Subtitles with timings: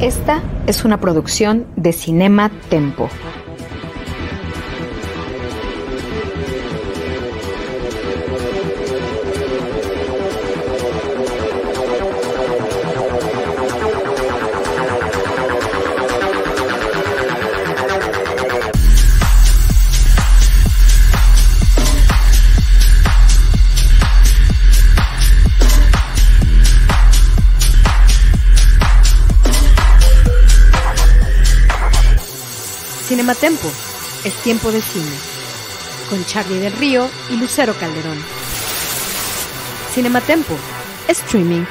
[0.00, 3.10] Esta es una producción de Cinema Tempo.
[34.50, 35.16] Tiempo de cine,
[36.08, 38.18] con Charlie del Río y Lucero Calderón.
[39.92, 40.58] Cinematempo,
[41.06, 41.62] streaming.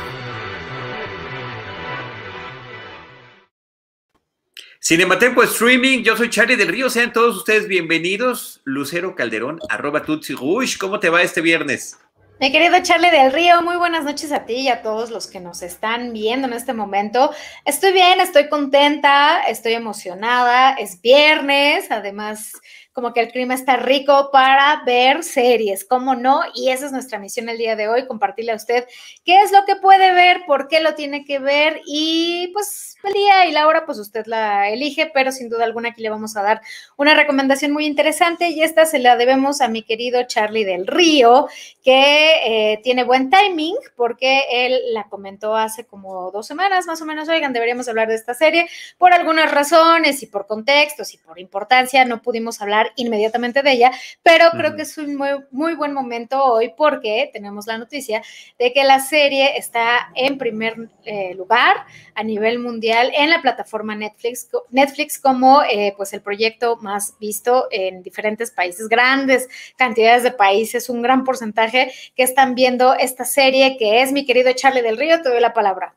[4.79, 8.61] Cinematempo Streaming, yo soy Charlie del Río, sean todos ustedes bienvenidos.
[8.63, 11.99] Lucero Calderón, arroba Tutsi Rush, ¿cómo te va este viernes?
[12.39, 15.41] Mi querido Charlie del Río, muy buenas noches a ti y a todos los que
[15.41, 17.31] nos están viendo en este momento.
[17.65, 22.53] Estoy bien, estoy contenta, estoy emocionada, es viernes, además
[22.93, 26.43] como que el clima está rico para ver series, ¿cómo no?
[26.55, 28.87] Y esa es nuestra misión el día de hoy, compartirle a usted
[29.25, 33.13] qué es lo que puede ver, por qué lo tiene que ver y pues el
[33.13, 36.35] día y la hora pues usted la elige, pero sin duda alguna aquí le vamos
[36.35, 36.61] a dar
[36.97, 41.47] una recomendación muy interesante y esta se la debemos a mi querido Charlie del Río,
[41.83, 47.05] que eh, tiene buen timing porque él la comentó hace como dos semanas más o
[47.05, 51.39] menos, oigan, deberíamos hablar de esta serie por algunas razones y por contextos y por
[51.39, 53.91] importancia, no pudimos hablar inmediatamente de ella,
[54.23, 58.21] pero creo que es un muy, muy buen momento hoy porque tenemos la noticia
[58.57, 63.95] de que la serie está en primer eh, lugar a nivel mundial en la plataforma
[63.95, 70.31] Netflix, Netflix como eh, pues el proyecto más visto en diferentes países, grandes cantidades de
[70.31, 74.97] países, un gran porcentaje que están viendo esta serie que es mi querido Charlie del
[74.97, 75.95] Río, te doy la palabra.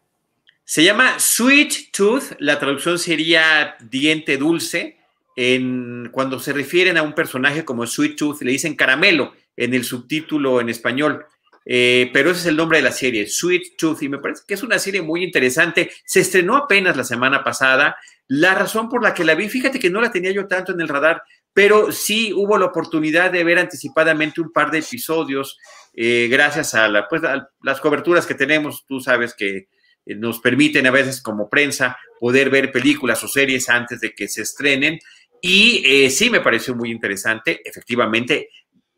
[0.64, 4.96] Se llama Sweet Tooth, la traducción sería diente dulce
[5.36, 9.84] en, cuando se refieren a un personaje como Sweet Tooth, le dicen caramelo en el
[9.84, 11.26] subtítulo en español.
[11.64, 14.54] Eh, pero ese es el nombre de la serie, Sweet Tooth, y me parece que
[14.54, 15.90] es una serie muy interesante.
[16.04, 17.96] Se estrenó apenas la semana pasada.
[18.28, 20.80] La razón por la que la vi, fíjate que no la tenía yo tanto en
[20.80, 25.58] el radar, pero sí hubo la oportunidad de ver anticipadamente un par de episodios,
[25.92, 28.86] eh, gracias a, la, pues, a las coberturas que tenemos.
[28.86, 29.68] Tú sabes que
[30.06, 34.28] eh, nos permiten a veces como prensa poder ver películas o series antes de que
[34.28, 34.98] se estrenen.
[35.40, 38.48] Y eh, sí me pareció muy interesante, efectivamente,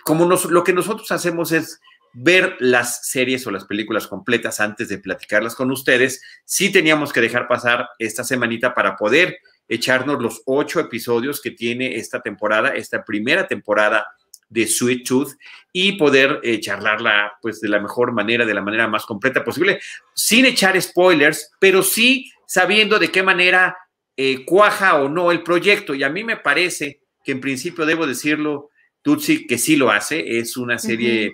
[0.05, 1.81] como lo que nosotros hacemos es
[2.15, 7.21] ver las series o las películas completas antes de platicarlas con ustedes, sí teníamos que
[7.21, 9.39] dejar pasar esta semanita para poder
[9.69, 14.07] echarnos los ocho episodios que tiene esta temporada, esta primera temporada
[14.49, 15.33] de Sweet Tooth
[15.73, 19.81] y poder eh, charlarla pues de la mejor manera, de la manera más completa posible,
[20.15, 23.77] sin echar spoilers, pero sí sabiendo de qué manera
[24.17, 25.95] eh, cuaja o no el proyecto.
[25.95, 28.71] Y a mí me parece que en principio debo decirlo,
[29.03, 30.39] Tutsi, que sí lo hace.
[30.39, 31.33] Es una serie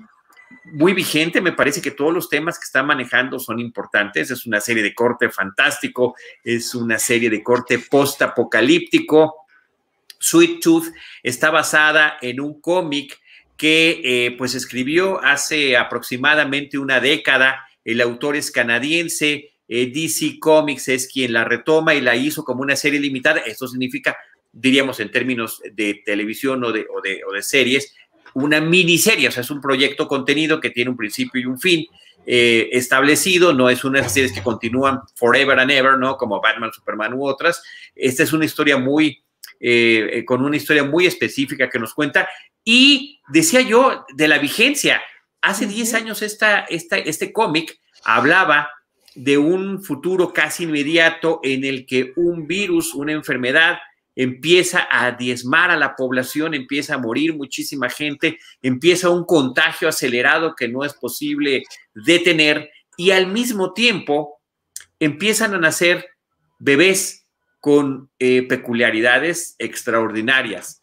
[0.65, 1.41] muy vigente.
[1.41, 4.31] Me parece que todos los temas que está manejando son importantes.
[4.31, 9.47] Es una serie de corte fantástico, es una serie de corte post-apocalíptico.
[10.19, 13.19] Sweet Tooth está basada en un cómic
[13.57, 17.67] que eh, pues escribió hace aproximadamente una década.
[17.85, 22.63] El autor es canadiense, eh, DC Comics es quien la retoma y la hizo como
[22.63, 23.41] una serie limitada.
[23.41, 24.17] Esto significa,
[24.53, 27.95] diríamos en términos de televisión o de, o de, o de series,
[28.35, 31.87] una miniserie, o sea, es un proyecto contenido que tiene un principio y un fin
[32.27, 36.17] eh, establecido, no es una serie que continúan forever and ever, ¿no?
[36.17, 37.63] Como Batman, Superman u otras.
[37.95, 39.23] Esta es una historia muy,
[39.59, 42.29] eh, con una historia muy específica que nos cuenta.
[42.65, 45.01] Y decía yo de la vigencia,
[45.41, 48.71] hace 10 años esta, esta, este cómic hablaba
[49.15, 53.79] de un futuro casi inmediato en el que un virus, una enfermedad,
[54.23, 60.55] empieza a diezmar a la población, empieza a morir muchísima gente, empieza un contagio acelerado
[60.55, 61.63] que no es posible
[61.95, 64.43] detener y al mismo tiempo
[64.99, 66.05] empiezan a nacer
[66.59, 67.27] bebés
[67.61, 70.83] con eh, peculiaridades extraordinarias,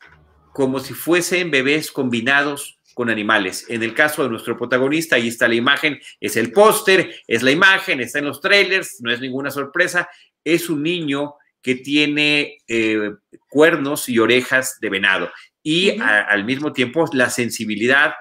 [0.51, 3.67] como si fuesen bebés combinados con animales.
[3.69, 7.51] En el caso de nuestro protagonista, ahí está la imagen, es el póster, es la
[7.51, 10.09] imagen, está en los trailers, no es ninguna sorpresa,
[10.43, 11.35] es un niño
[11.67, 13.11] que tiene eh,
[13.49, 15.29] cuernos y orejas de venado
[15.61, 18.13] y al mismo tiempo la sensibilidad,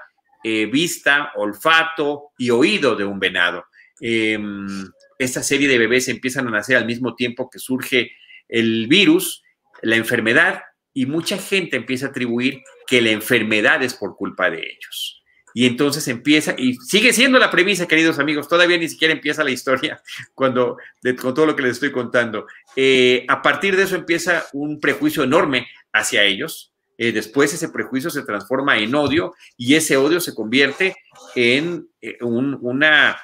[0.43, 3.63] eh, vista, olfato y oído de un venado.
[4.01, 4.67] Em,
[5.17, 8.11] esta serie de bebés empiezan a nacer al mismo tiempo que surge
[8.49, 9.43] el virus,
[9.81, 10.63] la enfermedad,
[10.93, 15.16] y mucha gente empieza a atribuir que la enfermedad es por culpa de ellos.
[15.57, 19.49] Y entonces empieza, y sigue siendo la premisa, queridos amigos, todavía ni siquiera empieza la
[19.49, 19.99] historia
[20.35, 20.77] cuando,
[21.19, 22.45] con todo lo que les estoy contando.
[22.75, 28.11] Eh, a partir de eso empieza un prejuicio enorme hacia ellos, eh, después ese prejuicio
[28.11, 30.95] se transforma en odio y ese odio se convierte
[31.33, 33.17] en eh, un, una,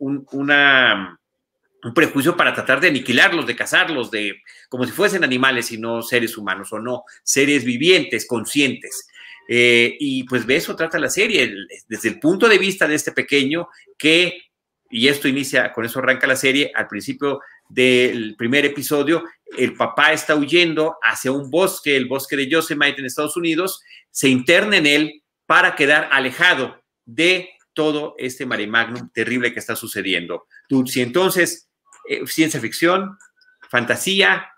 [0.00, 6.02] un prejuicio para tratar de aniquilarlos, de cazarlos, de como si fuesen animales y no
[6.02, 9.06] seres humanos o no seres vivientes, conscientes.
[9.50, 11.50] Eh, y pues de eso trata la serie,
[11.88, 14.42] desde el punto de vista de este pequeño que,
[14.90, 17.40] y esto inicia, con eso arranca la serie, al principio
[17.70, 19.24] del primer episodio,
[19.56, 23.80] el papá está huyendo hacia un bosque, el bosque de Yosemite en Estados Unidos,
[24.10, 29.76] se interna en él para quedar alejado de todo este mare magnum terrible que está
[29.76, 30.46] sucediendo.
[30.86, 31.70] Si entonces,
[32.06, 33.16] eh, ciencia ficción,
[33.70, 34.48] fantasía,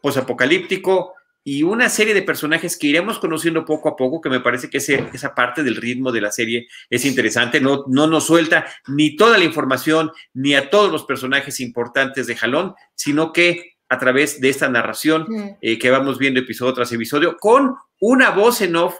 [0.00, 4.68] posapocalíptico, y una serie de personajes que iremos conociendo poco a poco, que me parece
[4.68, 9.16] que esa parte del ritmo de la serie es interesante, no, no nos suelta ni
[9.16, 14.40] toda la información, ni a todos los personajes importantes de Jalón, sino que a través
[14.40, 15.26] de esta narración
[15.60, 18.94] eh, que vamos viendo episodio tras episodio, con una voz en off,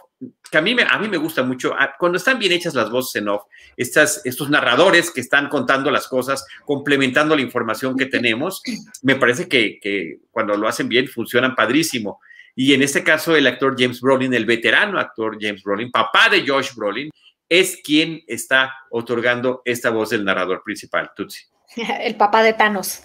[0.51, 2.89] que a mí me, a mí me gusta mucho, ah, cuando están bien hechas las
[2.89, 3.43] voces en off,
[3.77, 8.61] estas, estos narradores que están contando las cosas, complementando la información que tenemos,
[9.01, 12.19] me parece que, que cuando lo hacen bien funcionan padrísimo.
[12.55, 16.45] Y en este caso, el actor James Brolin, el veterano actor James Brolin, papá de
[16.47, 17.09] Josh Brolin,
[17.47, 21.43] es quien está otorgando esta voz del narrador principal, Tutsi.
[21.75, 23.03] El papá de Thanos.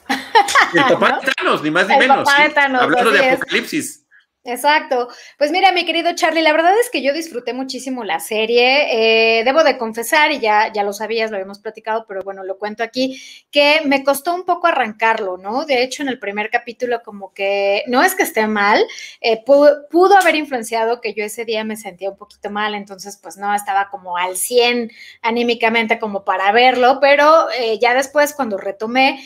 [0.74, 2.24] El papá de Thanos, ni más ni menos.
[2.24, 4.05] Papá de Thanos, Hablando de Apocalipsis.
[4.46, 5.08] Exacto.
[5.38, 9.40] Pues mira, mi querido Charlie, la verdad es que yo disfruté muchísimo la serie.
[9.40, 12.56] Eh, debo de confesar, y ya, ya lo sabías, lo habíamos platicado, pero bueno, lo
[12.56, 13.20] cuento aquí,
[13.50, 15.64] que me costó un poco arrancarlo, ¿no?
[15.64, 18.80] De hecho, en el primer capítulo como que no es que esté mal,
[19.20, 23.36] eh, pudo, haber influenciado que yo ese día me sentía un poquito mal, entonces pues
[23.36, 29.20] no estaba como al 100 anímicamente como para verlo, pero eh, ya después cuando retomé,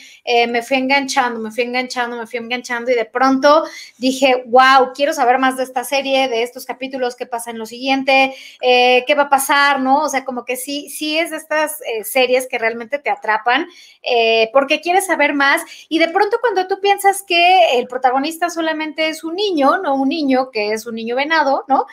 [0.49, 3.63] me fui enganchando, me fui enganchando, me fui enganchando y de pronto
[3.97, 7.65] dije, wow, quiero saber más de esta serie, de estos capítulos, qué pasa en lo
[7.65, 10.03] siguiente, eh, qué va a pasar, ¿no?
[10.03, 13.67] O sea, como que sí, sí es de estas eh, series que realmente te atrapan
[14.03, 19.09] eh, porque quieres saber más y de pronto cuando tú piensas que el protagonista solamente
[19.09, 21.85] es un niño, no un niño que es un niño venado, ¿no?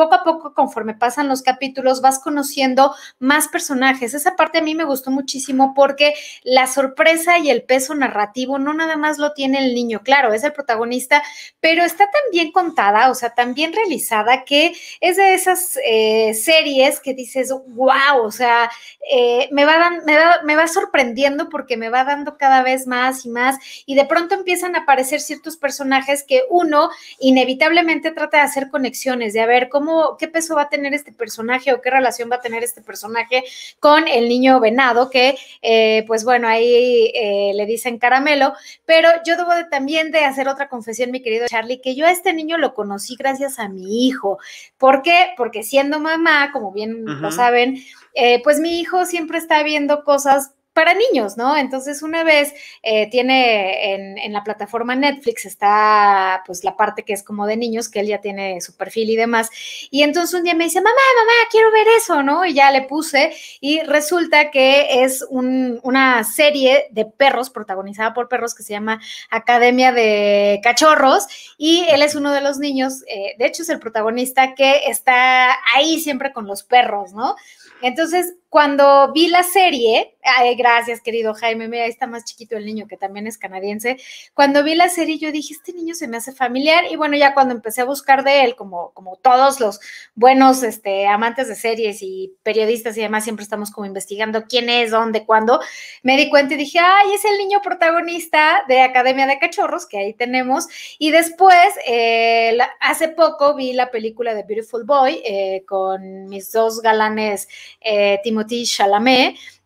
[0.00, 4.14] poco a poco, conforme pasan los capítulos, vas conociendo más personajes.
[4.14, 8.72] Esa parte a mí me gustó muchísimo porque la sorpresa y el peso narrativo no
[8.72, 11.22] nada más lo tiene el niño, claro, es el protagonista,
[11.60, 17.00] pero está bien contada, o sea, tan bien realizada que es de esas eh, series
[17.00, 18.70] que dices, wow, o sea,
[19.10, 23.24] eh, me, va me, va, me va sorprendiendo porque me va dando cada vez más
[23.24, 23.56] y más
[23.86, 29.32] y de pronto empiezan a aparecer ciertos personajes que uno inevitablemente trata de hacer conexiones,
[29.32, 32.36] de a ver cómo qué peso va a tener este personaje o qué relación va
[32.36, 33.44] a tener este personaje
[33.78, 37.12] con el niño venado, que eh, pues bueno, ahí
[37.54, 38.52] le dicen caramelo,
[38.84, 42.12] pero yo debo de, también de hacer otra confesión, mi querido Charlie, que yo a
[42.12, 44.38] este niño lo conocí gracias a mi hijo.
[44.78, 45.28] ¿Por qué?
[45.36, 47.78] Porque siendo mamá, como bien lo saben,
[48.14, 51.58] eh, pues mi hijo siempre está viendo cosas para niños, ¿no?
[51.58, 53.92] Entonces, una vez eh, tiene
[54.24, 58.06] en, la plataforma Netflix, está pues la parte que es como de niños, que él
[58.06, 59.50] ya tiene su perfil y demás.
[59.90, 62.46] Y entonces un día me dice, mamá, mamá, quiero ver eso, ¿no?
[62.46, 63.30] Y ya le puse
[63.60, 69.92] y resulta que es una serie de perros, protagonizada por perros, que se llama Academia
[69.92, 71.26] de Cachorros.
[71.58, 75.58] Y él es uno de los niños, eh, de hecho es el protagonista que está
[75.74, 77.36] ahí siempre con los perros, ¿no?
[77.82, 82.66] Entonces, cuando vi la serie, ay, gracias, querido Jaime, mira, ahí está más chiquito el
[82.66, 83.96] niño que también es canadiense.
[84.34, 86.82] Cuando vi la serie, yo dije, este niño se me hace familiar.
[86.90, 89.78] Y bueno, ya cuando empecé a buscar de él, como, como todos los
[90.16, 94.90] buenos este, amantes de series y periodistas y demás, siempre estamos como investigando quién es,
[94.90, 95.60] dónde, cuándo,
[96.02, 99.98] me di cuenta y dije, ay, es el niño protagonista de Academia de Cachorros, que
[99.98, 100.66] ahí tenemos.
[100.98, 106.80] Y después, eh, hace poco vi la película de Beautiful Boy eh, con mis dos
[106.80, 107.48] galanes,
[107.80, 108.39] eh, Timothy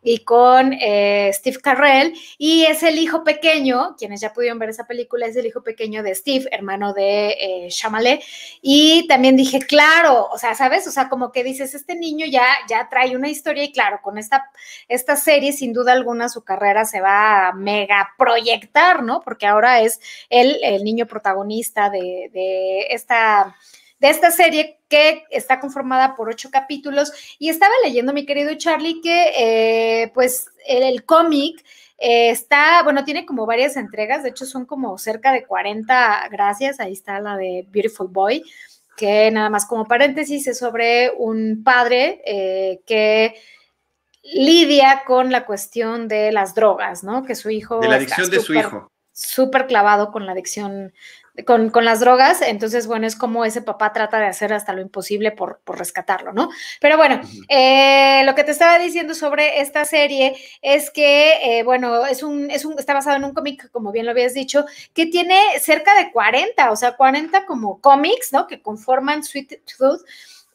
[0.06, 4.86] Y con eh, Steve Carrell, y es el hijo pequeño, quienes ya pudieron ver esa
[4.86, 7.68] película, es el hijo pequeño de Steve, hermano de eh,
[8.60, 10.86] y también dije, claro, o sea, ¿sabes?
[10.86, 14.18] O sea, como que dices, este niño ya, ya trae una historia y claro, con
[14.18, 14.50] esta,
[14.88, 19.20] esta serie, sin duda alguna, su carrera se va a mega proyectar, ¿no?
[19.22, 23.56] Porque ahora es el niño protagonista de esta
[24.04, 27.12] de esta serie que está conformada por ocho capítulos.
[27.40, 31.64] Y estaba leyendo, mi querido Charlie, que eh, pues el, cómic
[31.98, 36.78] eh, está, bueno, tiene como varias entregas, de hecho son como cerca de 40, gracias,
[36.78, 38.44] ahí está la de Beautiful Boy.
[38.96, 43.34] que nada más como paréntesis es sobre un padre eh, que
[44.22, 47.24] lidia con la cuestión de las drogas, ¿no?
[47.24, 47.80] Que su hijo...
[47.80, 48.86] De la adicción de su hijo.
[49.12, 50.92] Súper clavado con la adicción
[51.44, 55.32] con, las drogas, entonces, bueno, es como ese papá trata de hacer hasta lo imposible
[55.32, 56.50] por, rescatarlo, ¿no?
[56.80, 62.06] Pero bueno, eh, lo que te estaba diciendo sobre esta serie es que, eh, bueno,
[62.06, 65.06] es un, es un, está basado en un cómic, como bien lo habías dicho, que
[65.06, 68.46] tiene cerca de 40, o sea, 40 como cómics, ¿no?
[68.46, 70.02] Que conforman Sweet Tooth.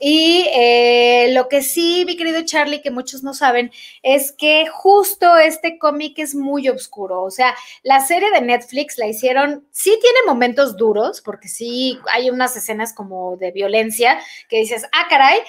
[0.01, 5.35] Y eh, lo que sí, mi querido Charlie, que muchos no saben, es que justo
[5.37, 7.21] este cómic es muy oscuro.
[7.21, 7.53] O sea,
[7.83, 12.93] la serie de Netflix la hicieron, sí tiene momentos duros, porque sí hay unas escenas
[12.93, 15.39] como de violencia que dices, ah, caray,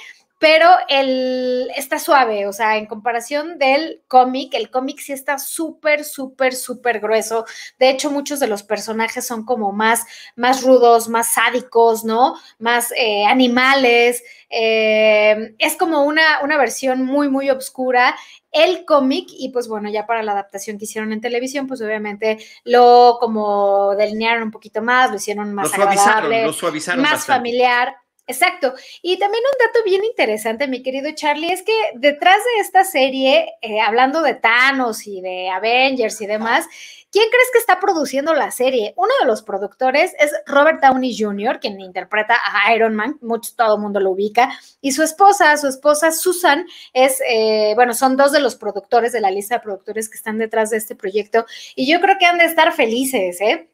[0.40, 6.02] pero el, está suave, o sea, en comparación del cómic, el cómic sí está súper,
[6.02, 7.44] súper, súper grueso.
[7.78, 10.06] De hecho, muchos de los personajes son como más,
[10.36, 12.36] más rudos, más sádicos, ¿no?
[12.58, 14.24] Más eh, animales.
[14.48, 18.16] Eh, es como una, una versión muy, muy oscura
[18.50, 22.38] el cómic y pues bueno, ya para la adaptación que hicieron en televisión, pues obviamente
[22.64, 27.94] lo como delinearon un poquito más, lo hicieron más lo suavizaron, lo suavizaron más familiar.
[28.30, 28.74] Exacto.
[29.02, 33.54] Y también un dato bien interesante, mi querido Charlie, es que detrás de esta serie,
[33.60, 36.68] eh, hablando de Thanos y de Avengers y demás,
[37.10, 38.94] ¿quién crees que está produciendo la serie?
[38.96, 43.74] Uno de los productores es Robert Downey Jr., quien interpreta a Iron Man, mucho, todo
[43.74, 44.48] el mundo lo ubica,
[44.80, 49.20] y su esposa, su esposa Susan, es, eh, bueno, son dos de los productores de
[49.20, 52.38] la lista de productores que están detrás de este proyecto, y yo creo que han
[52.38, 53.69] de estar felices, ¿eh?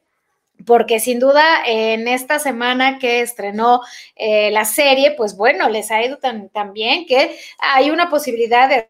[0.65, 3.81] Porque sin duda en esta semana que estrenó
[4.15, 8.69] eh, la serie, pues bueno, les ha ido tan, tan bien que hay una posibilidad
[8.69, 8.89] de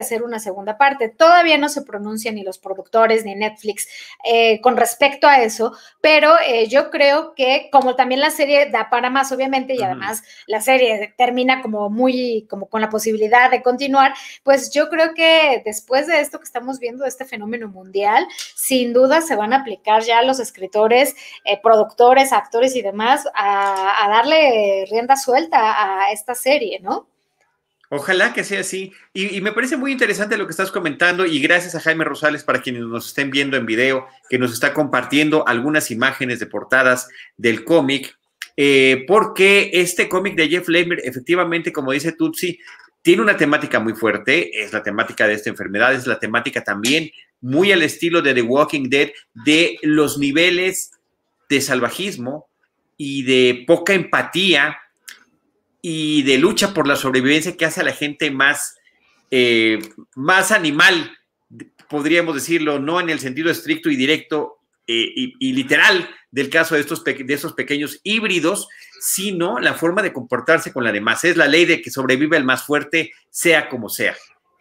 [0.00, 1.08] hacer una segunda parte.
[1.08, 3.88] Todavía no se pronuncian ni los productores ni Netflix
[4.24, 8.88] eh, con respecto a eso, pero eh, yo creo que como también la serie da
[8.90, 13.62] para más, obviamente, y además la serie termina como muy, como con la posibilidad de
[13.62, 18.26] continuar, pues yo creo que después de esto que estamos viendo, de este fenómeno mundial,
[18.54, 21.14] sin duda se van a aplicar ya los escritores,
[21.44, 27.06] eh, productores, actores y demás a, a darle rienda suelta a esta serie, ¿no?
[27.92, 28.92] Ojalá que sea así.
[29.12, 32.62] Y, me parece muy interesante lo que estás comentando y gracias a Jaime Rosales para
[32.62, 37.64] quienes nos estén viendo en video, que nos está compartiendo algunas imágenes de portadas del
[37.64, 38.16] cómic,
[38.56, 42.60] eh, porque este cómic de Jeff Lemire, efectivamente, como dice Tutsi,
[43.02, 47.10] tiene una temática muy fuerte, es la temática de esta enfermedad, es la temática también
[47.40, 50.92] muy al estilo de The Walking Dead, de los niveles
[51.48, 52.48] de salvajismo
[52.96, 54.78] y de poca empatía
[55.82, 58.76] y de lucha por la sobrevivencia que hace a la gente más,
[59.30, 59.78] eh,
[60.14, 61.16] más animal,
[61.88, 66.80] podríamos decirlo, no en el sentido estricto y directo eh, y, literal del caso de
[66.80, 68.68] estos, de pequeños híbridos,
[69.00, 71.24] sino la forma de comportarse con la demás.
[71.24, 74.16] Es la ley de que sobrevive el más fuerte, sea como sea.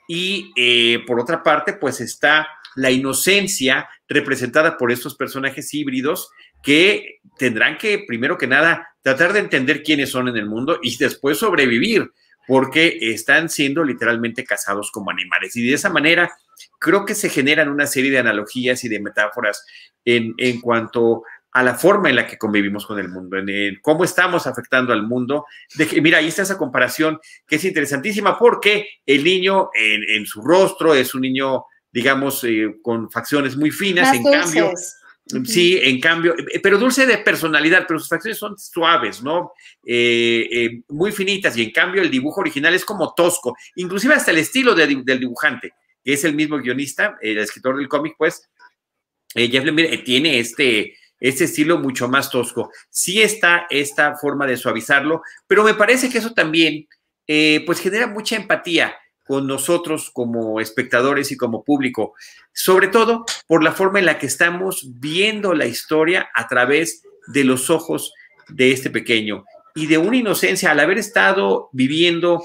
[0.08, 6.30] Y eh, por otra parte, pues está la inocencia representada por estos personajes híbridos
[6.64, 10.98] que tendrán que, primero que nada, tratar de entender quiénes son en el mundo y
[10.98, 12.12] después sobrevivir,
[12.48, 15.56] porque están siendo literalmente cazados como animales.
[15.56, 16.32] Y de esa manera
[16.80, 19.64] creo que se generan una serie de analogías y de metáforas
[20.04, 24.04] en, en cuanto a la forma en la que convivimos con el mundo, en cómo
[24.04, 25.46] estamos afectando al mundo.
[25.76, 30.42] De que, mira, ahí está esa comparación que es interesantísima porque el niño en, su
[30.42, 34.72] rostro es un niño, digamos, eh, con facciones muy finas, en cambio
[35.46, 39.54] Sí, en cambio, eh, pero dulce de personalidad, pero sus facciones son suaves, ¿no?
[39.86, 44.32] Eh, eh, muy finitas y en cambio el dibujo original es como tosco, inclusive hasta
[44.32, 48.50] el estilo del dibujante, que es el mismo guionista, el escritor del cómic, pues,
[49.36, 52.72] Jeff Lemire tiene este, este estilo mucho más tosco.
[52.90, 56.88] Sí está esta forma de suavizarlo, pero me parece que eso también,
[57.28, 58.96] pues, genera mucha empatía
[59.30, 62.16] con nosotros como espectadores y como público,
[62.52, 67.44] sobre todo por la forma en la que estamos viendo la historia a través de
[67.44, 68.12] los ojos
[68.48, 69.46] de este pequeño
[69.76, 72.44] y de una inocencia al haber estado viviendo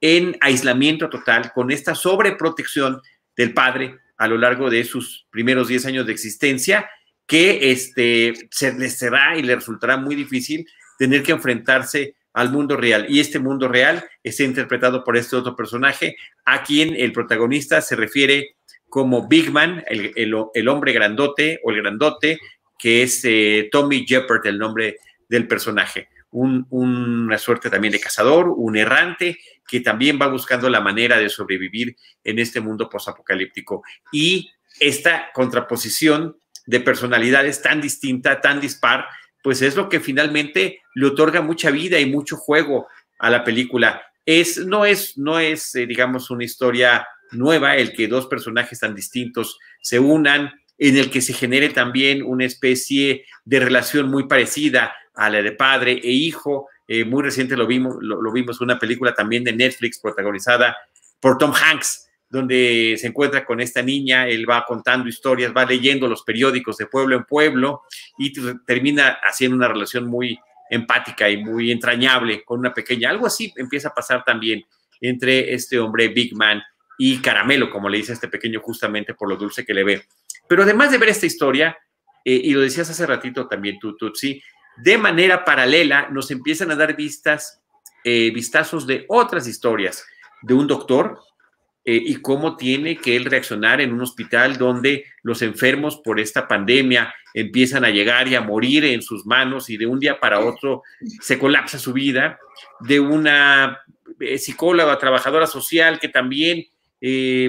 [0.00, 3.02] en aislamiento total con esta sobreprotección
[3.36, 6.88] del padre a lo largo de sus primeros 10 años de existencia,
[7.26, 10.66] que este, se les será y le resultará muy difícil
[10.98, 13.06] tener que enfrentarse al mundo real.
[13.08, 17.96] Y este mundo real está interpretado por este otro personaje, a quien el protagonista se
[17.96, 18.56] refiere
[18.88, 22.38] como Big Man, el, hombre grandote o el grandote,
[22.78, 24.98] que es eh, Tommy Jeppard, el nombre
[25.28, 26.08] del personaje.
[26.30, 31.96] una suerte también de cazador, un errante, que también va buscando la manera de sobrevivir
[32.22, 33.82] en este mundo posapocalíptico.
[34.12, 36.36] Y esta contraposición
[36.66, 39.06] de personalidades tan distinta, tan dispar,
[39.42, 44.02] pues es lo que finalmente le otorga mucha vida y mucho juego a la película.
[44.24, 48.94] Es, no es, no es eh, digamos, una historia nueva el que dos personajes tan
[48.94, 54.94] distintos se unan, en el que se genere también una especie de relación muy parecida
[55.14, 56.68] a la de padre e hijo.
[56.88, 60.76] Eh, muy reciente lo vimos, lo, vimos una película también de Netflix protagonizada
[61.20, 66.08] por Tom Hanks, donde se encuentra con esta niña, él va contando historias, va leyendo
[66.08, 67.82] los periódicos de pueblo en pueblo
[68.16, 68.32] y
[68.64, 70.38] termina haciendo una relación muy
[70.70, 73.10] empática y muy entrañable con una pequeña.
[73.10, 74.64] Algo así empieza a pasar también
[74.98, 76.62] entre este hombre Big Man
[76.96, 80.06] y Caramelo, como le dice este pequeño justamente por lo dulce que le ve.
[80.48, 81.76] Pero además de ver esta historia,
[82.24, 84.42] eh, y lo decías hace ratito también tú, Tutsi,
[84.78, 87.60] de manera paralela nos empiezan a dar vistas,
[88.04, 90.06] eh, vistazos de otras historias,
[90.40, 91.20] de un doctor
[91.84, 96.46] eh, y cómo tiene que él reaccionar en un hospital donde los enfermos por esta
[96.46, 100.40] pandemia empiezan a llegar y a morir en sus manos y de un día para
[100.40, 100.82] otro
[101.20, 102.38] se colapsa su vida,
[102.80, 103.80] de una
[104.36, 106.66] psicóloga, trabajadora social que también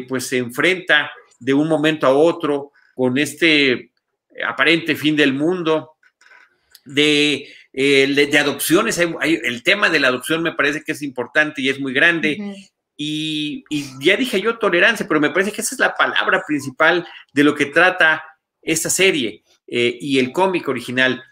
[0.08, 3.92] pues se enfrenta de un momento a otro con este
[4.48, 5.92] aparente fin del mundo,
[6.86, 8.98] de, eh, de, adopciones.
[8.98, 12.72] el tema de la adopción me parece que es importante y es muy grande.
[12.96, 13.64] Y,
[14.00, 17.56] ya dije yo tolerancia, pero me parece que esa es la palabra principal de lo
[17.56, 18.24] que trata
[18.62, 21.24] esta serie eh, y el cómic original.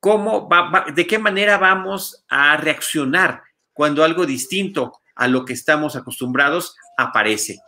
[0.00, 0.48] ¿Cómo
[0.94, 3.42] ¿De qué manera vamos a reaccionar
[3.72, 7.58] cuando algo distinto a lo que estamos acostumbrados aparece?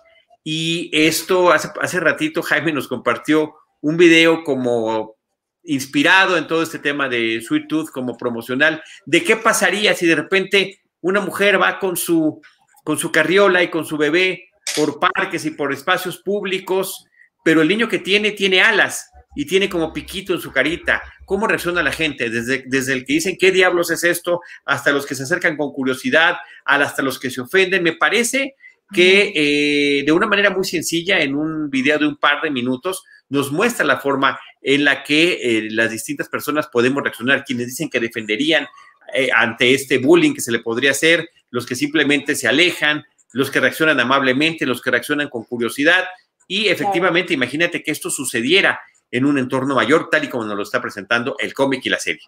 [0.44, 5.16] Y esto hace, hace ratito Jaime nos compartió un video como
[5.64, 10.14] inspirado en todo este tema de Sweet Tooth como promocional, de qué pasaría si de
[10.14, 12.40] repente una mujer va con su,
[12.88, 17.04] con su carriola y con su bebé por parques y por espacios públicos,
[17.44, 21.02] pero el niño que tiene tiene alas y tiene como piquito en su carita.
[21.26, 22.30] ¿Cómo reacciona la gente?
[22.30, 24.40] Desde, desde el que dicen, ¿qué diablos es esto?
[24.64, 27.82] Hasta los que se acercan con curiosidad, hasta los que se ofenden.
[27.82, 28.54] Me parece
[28.90, 33.04] que eh, de una manera muy sencilla, en un video de un par de minutos,
[33.28, 37.90] nos muestra la forma en la que eh, las distintas personas podemos reaccionar, quienes dicen
[37.90, 38.66] que defenderían
[39.14, 43.50] eh, ante este bullying que se le podría hacer, los que simplemente se alejan, los
[43.50, 46.04] que reaccionan amablemente, los que reaccionan con curiosidad.
[46.46, 48.80] Y efectivamente, imagínate que esto sucediera
[49.10, 51.98] en un entorno mayor, tal y como nos lo está presentando el cómic y la
[51.98, 52.26] serie.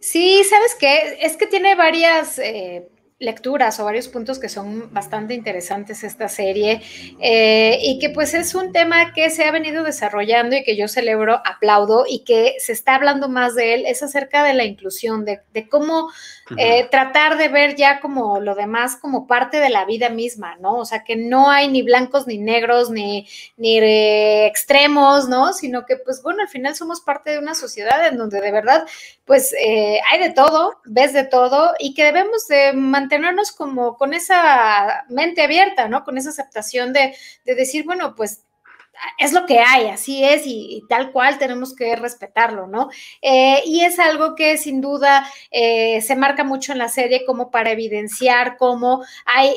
[0.00, 1.18] Sí, ¿sabes qué?
[1.20, 2.88] Es que tiene varias eh,
[3.20, 6.82] lecturas o varios puntos que son bastante interesantes esta serie
[7.20, 10.88] eh, y que pues es un tema que se ha venido desarrollando y que yo
[10.88, 15.24] celebro, aplaudo y que se está hablando más de él, es acerca de la inclusión,
[15.24, 16.10] de, cómo
[16.58, 20.78] eh, tratar de ver ya como lo demás como parte de la vida misma, ¿no?
[20.78, 23.78] O sea, que no hay ni blancos ni negros ni, ni
[24.44, 25.52] extremos, ¿no?
[25.52, 28.84] Sino que pues bueno, al final somos parte de una sociedad en donde de verdad
[29.24, 32.72] pues eh, hay de todo, ves de todo y que debemos de
[33.04, 36.04] mantenernos como con esa mente abierta, ¿no?
[36.04, 37.14] Con esa aceptación de,
[37.44, 38.44] decir, bueno, pues
[39.18, 42.88] es lo que hay, así es y, tal cual tenemos que respetarlo, ¿no?
[43.20, 47.50] Eh, y es algo que sin duda eh, se marca mucho en la serie como
[47.50, 49.52] para evidenciar cómo hay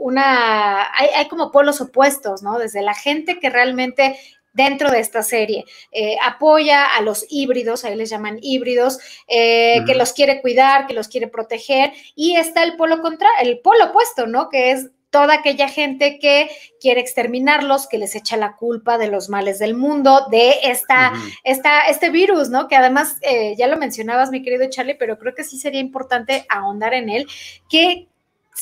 [0.00, 2.58] una, hay, hay, como polos opuestos, ¿no?
[2.58, 4.18] Desde la gente que realmente
[4.52, 5.64] dentro de esta serie.
[5.92, 10.94] Eh, apoya a los híbridos, ahí les llaman híbridos, eh, que los quiere cuidar, que
[10.94, 14.48] los quiere proteger, y está el polo contra, el polo opuesto, ¿no?
[14.48, 16.48] Que es toda aquella gente que
[16.80, 21.80] quiere exterminarlos, que les echa la culpa de los males del mundo, de esta, esta
[21.88, 22.68] este virus, ¿no?
[22.68, 26.46] Que además, eh, ya lo mencionabas, mi querido Charlie, pero creo que sí sería importante
[26.48, 27.26] ahondar en él,
[27.68, 28.09] que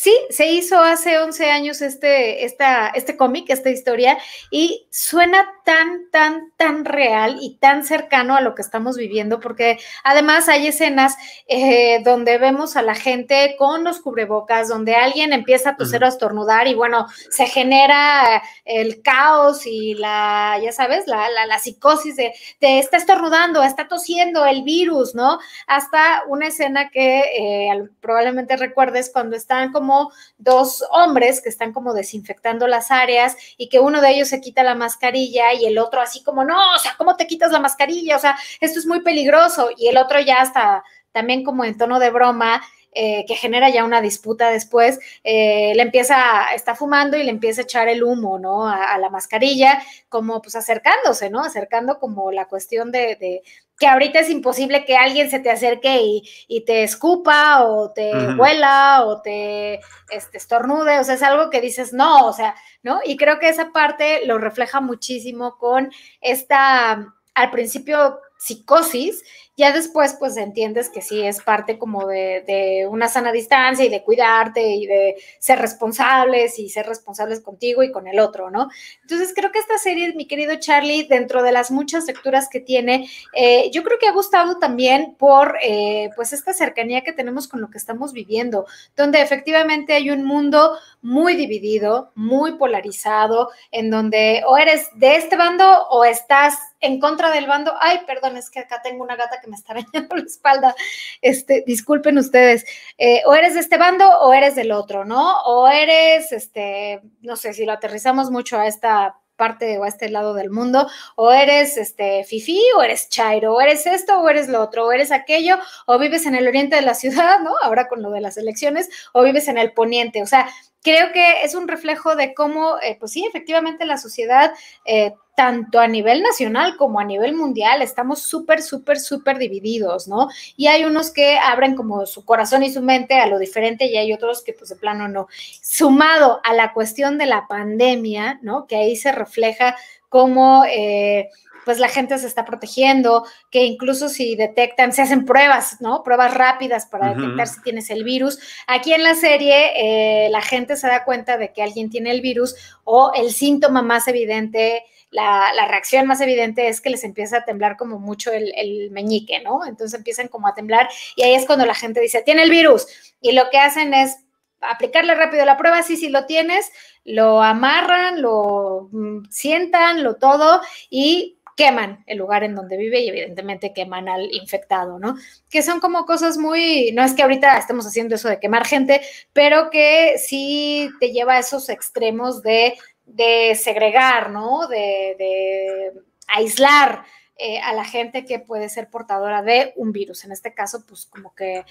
[0.01, 4.17] Sí, se hizo hace 11 años este, esta, este cómic, esta historia,
[4.49, 9.77] y suena tan, tan, tan real y tan cercano a lo que estamos viviendo, porque
[10.05, 11.17] además hay escenas
[11.49, 16.07] eh, donde vemos a la gente con los cubrebocas, donde alguien empieza a toser o
[16.07, 22.15] a estornudar y bueno, se genera el caos y la, ya sabes, la, la, psicosis
[22.15, 25.41] de, de, está estornudando, está tosiendo el virus, ¿no?
[25.67, 29.88] Hasta una escena que eh, probablemente recuerdes cuando están como
[30.37, 34.63] dos hombres que están como desinfectando las áreas y que uno de ellos se quita
[34.63, 38.17] la mascarilla y el otro así como, no, o sea, ¿cómo te quitas la mascarilla?
[38.17, 39.71] O sea, esto es muy peligroso.
[39.77, 43.85] Y el otro ya está también como en tono de broma, eh, que genera ya
[43.85, 48.39] una disputa después, eh, le empieza, está fumando y le empieza a echar el humo,
[48.39, 48.67] ¿no?
[48.67, 51.45] A, la mascarilla, como pues acercándose, ¿no?
[51.45, 53.43] Acercando como la cuestión de,
[53.79, 56.01] que ahorita es imposible que alguien se te acerque
[56.49, 61.61] y, te escupa o te huela o te este, estornude, o sea, es algo que
[61.61, 63.01] dices, no, o sea, ¿no?
[63.05, 69.23] Y creo que esa parte lo refleja muchísimo con esta, al principio psicosis,
[69.59, 74.05] ya después pues entiendes que sí es parte como de, una sana distancia y de
[74.05, 78.69] cuidarte y de ser responsables y ser responsables contigo y con el otro, ¿no?
[79.03, 83.11] Entonces creo que esta serie, mi querido Charlie, dentro de las muchas lecturas que tiene,
[83.35, 87.61] eh, yo creo que ha gustado también por eh, pues esta cercanía que tenemos con
[87.61, 88.65] lo que estamos viviendo,
[88.97, 95.37] donde efectivamente hay un mundo muy dividido, muy polarizado, en donde o eres de este
[95.37, 97.75] bando o estás en contra del bando.
[97.81, 100.75] Ay, perdón, es que acá tengo una gata que me está arañando la espalda.
[101.23, 102.65] Este, disculpen ustedes.
[102.99, 105.43] Eh, o eres de este bando o eres del otro, ¿no?
[105.43, 110.11] O eres, este, no sé, si lo aterrizamos mucho a esta parte o a este
[110.11, 114.49] lado del mundo, o eres este fifi o eres chairo, o eres esto o eres
[114.49, 117.53] lo otro, o eres aquello, o vives en el oriente de la ciudad, ¿no?
[117.63, 120.23] Ahora con lo de las elecciones, o vives en el poniente.
[120.23, 120.51] O sea,
[120.83, 124.53] creo que es un reflejo de cómo, eh, pues sí, efectivamente la sociedad
[124.85, 130.29] eh, tanto a nivel nacional como a nivel mundial, estamos súper, súper, súper divididos, ¿no?
[130.57, 133.97] Y hay unos que abren como su corazón y su mente a lo diferente y
[133.97, 135.29] hay otros que pues de plano no.
[135.63, 138.67] Sumado a la cuestión de la pandemia, ¿no?
[138.67, 139.77] Que ahí se refleja
[140.09, 140.65] cómo...
[140.65, 141.29] Eh,
[141.69, 146.03] pues la gente se está protegiendo, que incluso si detectan, se hacen pruebas, ¿no?
[146.03, 148.39] Pruebas rápidas para detectar si tienes el virus.
[148.67, 152.23] Aquí en la serie, eh, la gente se da cuenta de que alguien tiene el
[152.23, 152.55] virus
[152.85, 157.77] o el síntoma más evidente la, reacción más evidente es que les empieza a temblar
[157.77, 159.67] como mucho el, meñique, ¿no?
[159.67, 162.87] Entonces empiezan como a temblar y ahí es cuando la gente dice, tiene el virus.
[163.21, 164.25] Y lo que hacen es
[164.61, 166.71] aplicarle rápido la prueba, sí, sí lo tienes,
[167.05, 173.09] lo amarran, lo mm, sientan, lo todo y queman el lugar en donde vive y
[173.11, 175.17] evidentemente queman al infectado, ¿no?
[175.51, 179.03] Que son como cosas muy, no es que ahorita estemos haciendo eso de quemar gente,
[179.35, 182.75] pero que sí te lleva a esos extremos de
[183.09, 184.67] de segregar, ¿no?
[184.69, 185.93] De,
[186.31, 187.05] aislar
[187.39, 190.25] eh, a la gente que puede ser portadora de un virus.
[190.25, 191.65] En este caso, pues como que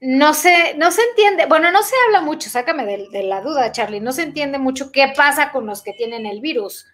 [0.00, 4.00] no se, no se entiende, bueno, no se habla mucho, sácame de, la duda, Charlie,
[4.00, 6.86] no se entiende mucho qué pasa con los que tienen el virus.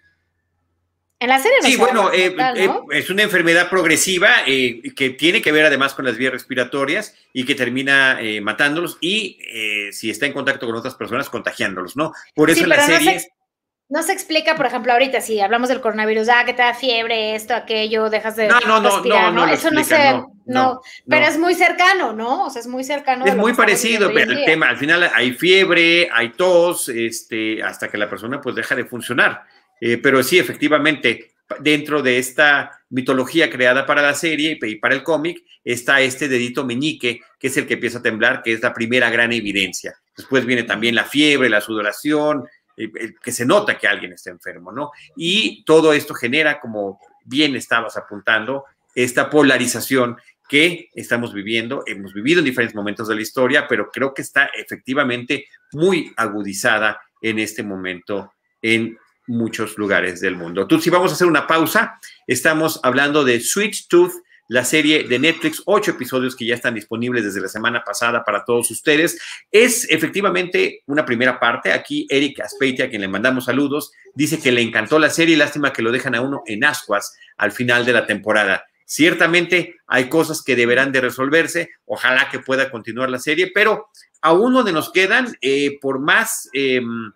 [1.19, 5.51] En la serie no Sí, bueno, eh, eh, es una enfermedad progresiva que tiene que
[5.51, 9.37] ver además con las vías respiratorias y que termina matándolos y
[9.91, 12.13] si está en contacto con otras personas, contagiándolos, ¿no?
[12.33, 13.31] Por eso en la serie...
[13.91, 17.33] No se explica, por ejemplo, ahorita si hablamos del coronavirus, ah, que te da fiebre,
[17.33, 19.47] esto, aquello, dejas de no, no, respirar, ¿no?
[19.47, 22.45] Eso no se, no, pero es muy cercano, ¿no?
[22.45, 23.25] O sea, es muy cercano.
[23.25, 27.97] Es muy parecido, pero el tema, al final hay fiebre, hay tos, este, hasta que
[27.97, 29.43] la persona pues deja de funcionar.
[29.81, 35.03] Eh, pero sí, efectivamente, dentro de esta mitología creada para la serie y para el
[35.03, 38.73] cómic, está este dedito meñique, que es el que empieza a temblar, que es la
[38.73, 39.95] primera gran evidencia.
[40.15, 42.45] Después viene también la fiebre, la sudoración,
[43.21, 44.91] que se nota que alguien está enfermo, ¿no?
[45.15, 48.65] Y todo esto genera, como bien estabas apuntando,
[48.95, 54.13] esta polarización que estamos viviendo, hemos vivido en diferentes momentos de la historia, pero creo
[54.13, 58.97] que está efectivamente muy agudizada en este momento en
[59.29, 60.63] muchos lugares del mundo.
[60.63, 64.13] Entonces, si vamos a hacer una pausa, estamos hablando de Sweet Tooth
[64.49, 68.43] la serie de Netflix, ocho episodios que ya están disponibles desde la semana pasada para
[68.43, 69.19] todos ustedes.
[69.51, 71.71] Es efectivamente una primera parte.
[71.71, 75.71] Aquí Eric Aspeitia, a quien le mandamos saludos, dice que le encantó la serie, lástima
[75.71, 78.65] que lo dejan a uno en ascuas al final de la temporada.
[78.85, 83.89] Ciertamente hay cosas que deberán de resolverse, ojalá que pueda continuar la serie, pero
[84.19, 87.11] aún donde nos quedan, eh, por más, em,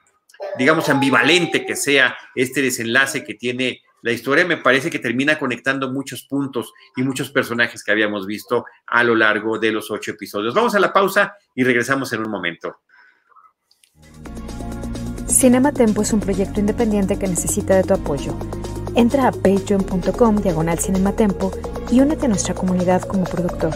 [0.58, 5.90] digamos, ambivalente que sea este desenlace que tiene la historia me parece que termina conectando
[5.90, 10.54] muchos puntos y muchos personajes que habíamos visto a lo largo de los ocho episodios.
[10.54, 12.82] Vamos a la pausa y regresamos en un momento.
[15.26, 18.38] Cinema Tempo es un proyecto independiente que necesita de tu apoyo.
[18.96, 21.52] Entra a patreon.com diagonal cinematempo
[21.90, 23.74] y únete a nuestra comunidad como productor.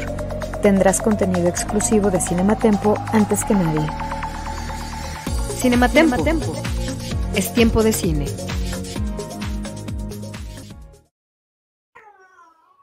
[0.61, 3.87] Tendrás contenido exclusivo de Cinematempo antes que nadie.
[5.57, 6.23] Cinematempo.
[6.23, 6.53] Tempo.
[7.35, 8.25] Es tiempo de cine.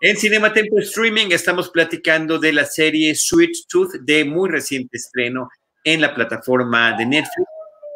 [0.00, 5.48] En Cinema Tempo Streaming estamos platicando de la serie Sweet Tooth de muy reciente estreno
[5.84, 7.48] en la plataforma de Netflix.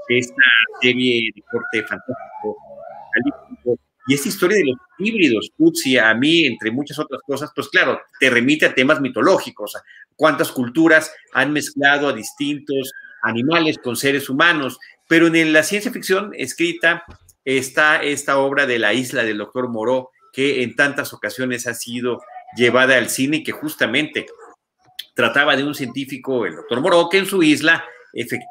[0.08, 0.42] Esta
[0.80, 2.56] serie de corte fantástico,
[4.06, 8.00] y esta historia de los híbridos, Tutsi, a mí, entre muchas otras cosas, pues claro,
[8.18, 9.76] te remite a temas mitológicos,
[10.16, 12.90] cuántas culturas han mezclado a distintos
[13.22, 14.78] animales con seres humanos,
[15.08, 17.04] pero en la ciencia ficción escrita
[17.44, 22.20] está esta obra de la isla del doctor Moreau, que en tantas ocasiones ha sido
[22.56, 24.26] llevada al cine y que justamente
[25.14, 27.84] trataba de un científico, el doctor Moreau, que en su isla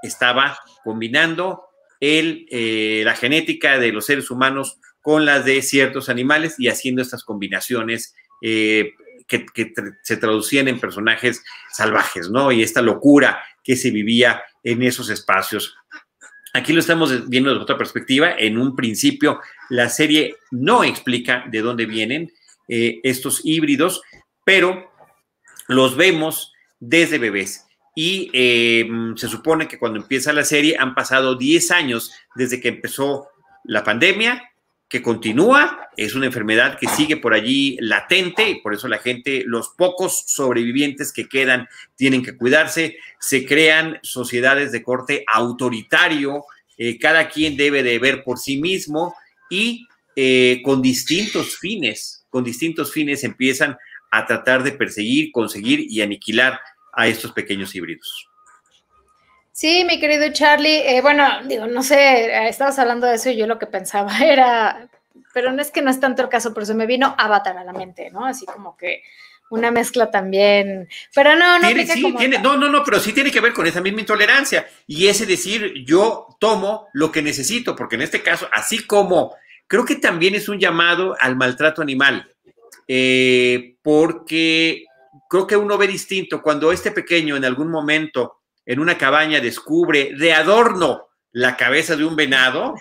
[0.04, 1.64] estaba combinando
[2.00, 7.24] eh, la genética de los seres humanos con las de ciertos animales y haciendo estas
[7.24, 8.92] combinaciones eh,
[9.28, 9.46] que,
[10.04, 12.52] se traducían en personajes salvajes, ¿no?
[12.52, 15.76] Y esta locura que se vivía en esos espacios.
[16.54, 18.32] Aquí lo estamos viendo desde otra perspectiva.
[18.38, 22.32] En un principio, la serie no explica de dónde vienen
[22.68, 24.02] eh, estos híbridos,
[24.44, 24.92] pero
[25.68, 27.66] los vemos desde bebés.
[27.96, 32.68] Y eh, se supone que cuando empieza la serie han pasado 10 años desde que
[32.68, 33.30] empezó
[33.64, 34.52] la pandemia
[34.90, 39.44] que continúa, es una enfermedad que sigue por allí latente y por eso la gente,
[39.46, 46.46] los pocos sobrevivientes que quedan tienen que cuidarse, se crean sociedades de corte autoritario,
[46.78, 49.14] eh, cada quien debe de ver por sí mismo
[49.50, 53.78] y eh, con distintos fines, con distintos fines empiezan
[54.10, 56.60] a tratar de perseguir, conseguir y aniquilar
[56.94, 58.28] a estos pequeños híbridos.
[59.58, 63.48] Sí, mi querido Charlie, eh, bueno, digo, no sé, estabas hablando de eso y yo
[63.48, 64.88] lo que pensaba era,
[65.34, 67.64] pero no es que no es tanto el caso, pero se me vino Avatar a
[67.64, 68.24] la mente, ¿no?
[68.24, 69.02] Así como que
[69.50, 71.66] una mezcla también, pero no, no.
[71.66, 74.68] Tiene, sí, tiene, no, no, no, pero sí tiene que ver con esa misma intolerancia
[74.86, 79.34] y ese decir, yo tomo lo que necesito, porque en este caso, así como,
[79.66, 82.32] creo que también es un llamado al maltrato animal,
[82.88, 84.86] eh, porque
[85.28, 88.37] creo que uno ve distinto cuando este pequeño en algún momento
[88.68, 92.76] en una cabaña descubre de adorno la cabeza de un venado,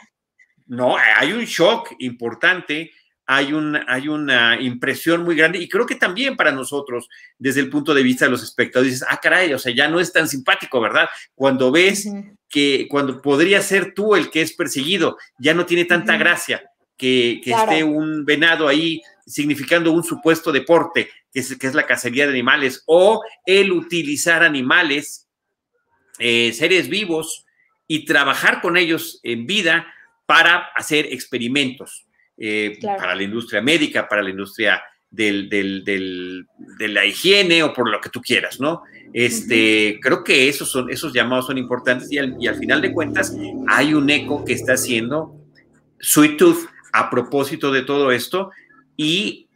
[0.66, 2.90] no, hay un shock importante,
[3.24, 7.70] hay, un, hay una impresión muy grande y creo que también para nosotros, desde el
[7.70, 10.26] punto de vista de los espectadores, dices, ah, caray, o sea, ya no es tan
[10.26, 11.08] simpático, ¿verdad?
[11.36, 12.08] Cuando ves
[12.48, 17.40] que cuando podría ser tú el que es perseguido, ya no tiene tanta gracia que,
[17.44, 22.32] esté un venado ahí significando un supuesto deporte, que es, que es la cacería de
[22.32, 25.25] animales, o el utilizar animales
[26.18, 27.44] eh, seres vivos
[27.86, 29.86] y trabajar con ellos en vida
[30.26, 37.62] para hacer experimentos eh, para la industria médica, para la industria del, de la higiene
[37.62, 38.82] o por lo que tú quieras, ¿no?
[39.12, 42.92] Este, Creo que esos, son, esos llamados son importantes y al, y al final de
[42.92, 43.34] cuentas
[43.68, 45.34] hay un eco que está haciendo
[46.00, 48.50] Sweet Tooth a propósito de todo esto
[48.96, 49.48] y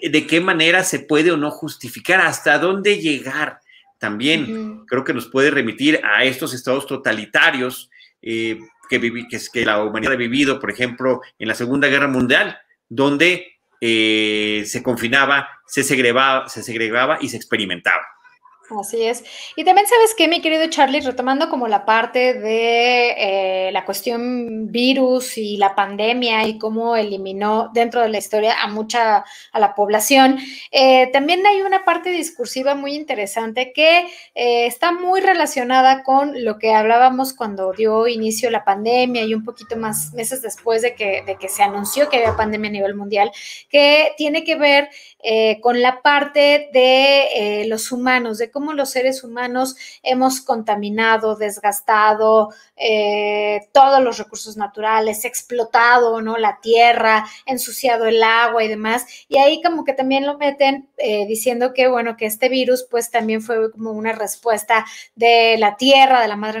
[0.00, 3.60] de qué manera se puede o no justificar, hasta dónde llegar
[3.98, 7.90] también creo que nos puede remitir a estos estados totalitarios
[8.22, 12.58] eh, que, que, que, la humanidad ha vivido, por ejemplo, en la Segunda Guerra Mundial,
[12.88, 18.04] donde eh, se confinaba, se segregaba, se segregaba y se experimentaba.
[18.70, 19.22] Así es.
[19.54, 24.72] Y también sabes que, mi querido Charlie, retomando como la parte de eh, la cuestión
[24.72, 29.74] virus y la pandemia y cómo eliminó dentro de la historia a mucha, a la
[29.74, 30.38] población,
[30.72, 36.58] eh, también hay una parte discursiva muy interesante que eh, está muy relacionada con lo
[36.58, 41.22] que hablábamos cuando dio inicio la pandemia y un poquito más meses después de que,
[41.24, 43.30] de que se anunció que había pandemia a nivel mundial,
[43.70, 44.88] que tiene que ver
[45.60, 53.68] con la parte de los humanos, de cómo los seres humanos hemos contaminado, desgastado eh,
[53.72, 56.36] todos los recursos naturales, explotado, ¿no?
[56.36, 59.06] La tierra, ensuciado el agua y demás.
[59.28, 63.10] Y ahí como que también lo meten eh, diciendo que, bueno, que este virus pues
[63.10, 64.84] también fue como una respuesta
[65.14, 66.60] de la tierra, de la madre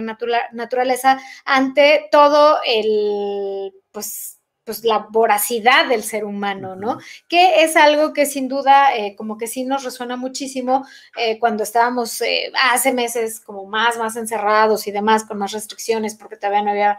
[0.52, 4.35] naturaleza, ante todo el, pues,
[4.66, 6.98] pues la voracidad del ser humano, ¿no?
[7.28, 10.84] Que es algo que sin duda eh, como que sí nos resuena muchísimo
[11.16, 16.16] eh, cuando estábamos eh, hace meses como más, más encerrados y demás, con más restricciones
[16.16, 16.98] porque todavía no había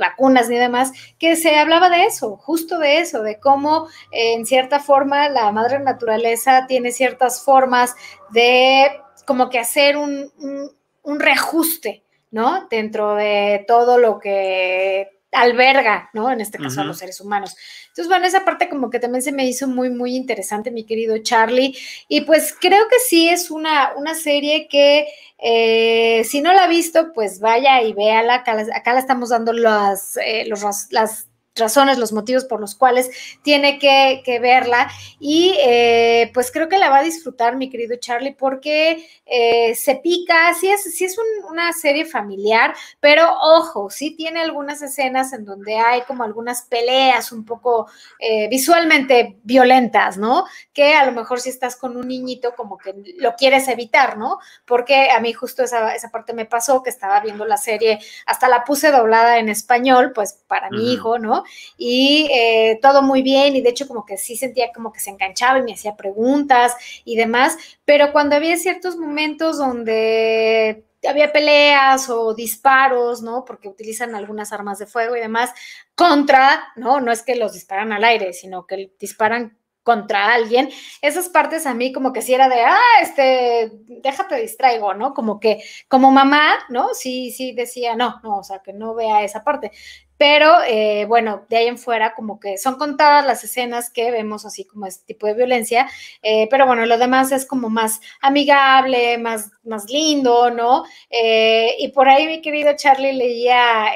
[0.00, 4.80] vacunas ni demás, que se hablaba de eso, justo de eso, de cómo en cierta
[4.80, 7.94] forma la madre naturaleza tiene ciertas formas
[8.30, 8.90] de
[9.24, 10.72] como que hacer un, un,
[11.02, 12.66] un reajuste, ¿no?
[12.68, 16.30] Dentro de todo lo que alberga, ¿no?
[16.30, 17.56] En este caso a los seres humanos.
[17.88, 21.18] Entonces, bueno, esa parte como que también se me hizo muy, muy interesante, mi querido
[21.18, 21.76] Charlie.
[22.08, 26.68] Y pues creo que sí es una, una serie que eh, si no la ha
[26.68, 28.36] visto, pues vaya y véala.
[28.36, 33.10] Acá, acá la estamos dando las, eh, los, las razones, los motivos por los cuales
[33.42, 34.90] tiene que, verla.
[35.20, 39.96] Y eh, pues creo que la va a disfrutar, mi querido Charlie, porque eh, se
[39.96, 41.16] pica, sí es, sí es
[41.48, 47.30] una serie familiar, pero ojo, sí tiene algunas escenas en donde hay como algunas peleas
[47.30, 47.88] un poco
[48.18, 50.44] eh, visualmente violentas, ¿no?
[50.72, 54.38] Que a lo mejor si estás con un niñito como que lo quieres evitar, ¿no?
[54.64, 58.48] Porque a mí justo esa, esa parte me pasó, que estaba viendo la serie, hasta
[58.48, 61.43] la puse doblada en español, pues para mi hijo, ¿no?
[61.76, 65.10] Y eh, todo muy bien y de hecho como que sí sentía como que se
[65.10, 72.08] enganchaba y me hacía preguntas y demás, pero cuando había ciertos momentos donde había peleas
[72.08, 73.44] o disparos, ¿no?
[73.44, 75.50] Porque utilizan algunas armas de fuego y demás
[75.94, 77.00] contra, ¿no?
[77.00, 80.70] No es que los disparan al aire, sino que disparan contra alguien,
[81.02, 85.12] esas partes a mí como que si era de, ah, este, déjate distraigo, ¿no?
[85.12, 86.94] Como que como mamá, ¿no?
[86.94, 89.70] Sí, sí decía, no, no, o sea, que no vea esa parte.
[90.16, 94.46] Pero eh, bueno, de ahí en fuera como que son contadas las escenas que vemos
[94.46, 95.88] así como este tipo de violencia,
[96.22, 100.84] eh, pero bueno, lo demás es como más amigable, más, más lindo, ¿no?
[101.10, 103.92] Eh, y por ahí mi querido Charlie leía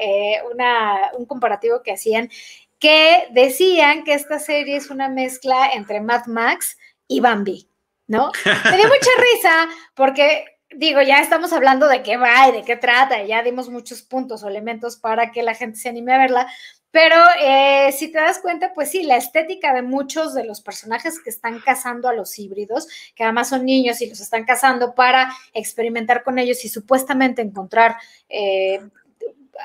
[0.52, 2.31] una, un comparativo que hacían
[2.78, 6.78] que decían que esta serie es una mezcla entre Mad Max
[7.09, 7.68] y Bambi,
[8.07, 8.31] ¿no?
[8.44, 12.76] Me dio mucha risa porque digo, ya estamos hablando de qué va y de qué
[12.76, 16.18] trata, y ya dimos muchos puntos o elementos para que la gente se anime a
[16.18, 16.48] verla,
[16.90, 21.20] pero eh, si te das cuenta, pues sí, la estética de muchos de los personajes
[21.20, 25.31] que están cazando a los híbridos, que además son niños y los están cazando para
[25.52, 27.96] experimentar con ellos y supuestamente encontrar,
[28.28, 28.81] eh,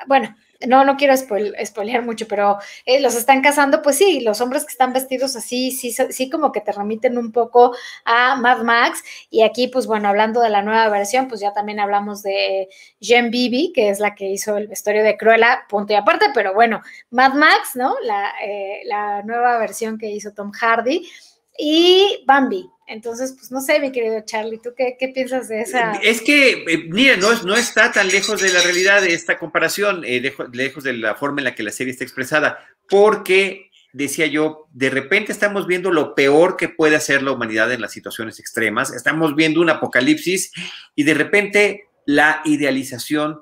[0.06, 0.36] bueno,
[0.68, 4.72] no, no quiero spoilear mucho, pero eh, los están casando, pues sí, los hombres que
[4.72, 9.04] están vestidos así, sí, sí, como que te remiten un poco a Mad Max.
[9.30, 13.32] Y aquí, pues bueno, hablando de la nueva versión, pues ya también hablamos de Jen
[13.32, 16.82] Bibi, que es la que hizo el vestuario de Cruella, punto y aparte, pero bueno,
[17.12, 17.96] Mad Max, ¿no?
[18.04, 21.08] La, eh, la nueva versión que hizo Tom Hardy
[21.58, 22.73] y Bambi.
[22.94, 25.94] Entonces, pues no sé, mi querido Charlie, ¿tú qué, piensas de esa?
[26.04, 30.04] Es que, eh, mira, no, no está tan lejos de la realidad de esta comparación,
[30.06, 34.68] eh, lejos de la forma en la que la serie está expresada, porque, decía yo,
[34.74, 38.94] de repente estamos viendo lo peor que puede hacer la humanidad en las situaciones extremas,
[38.94, 40.52] estamos viendo un apocalipsis
[40.94, 43.42] y de repente la idealización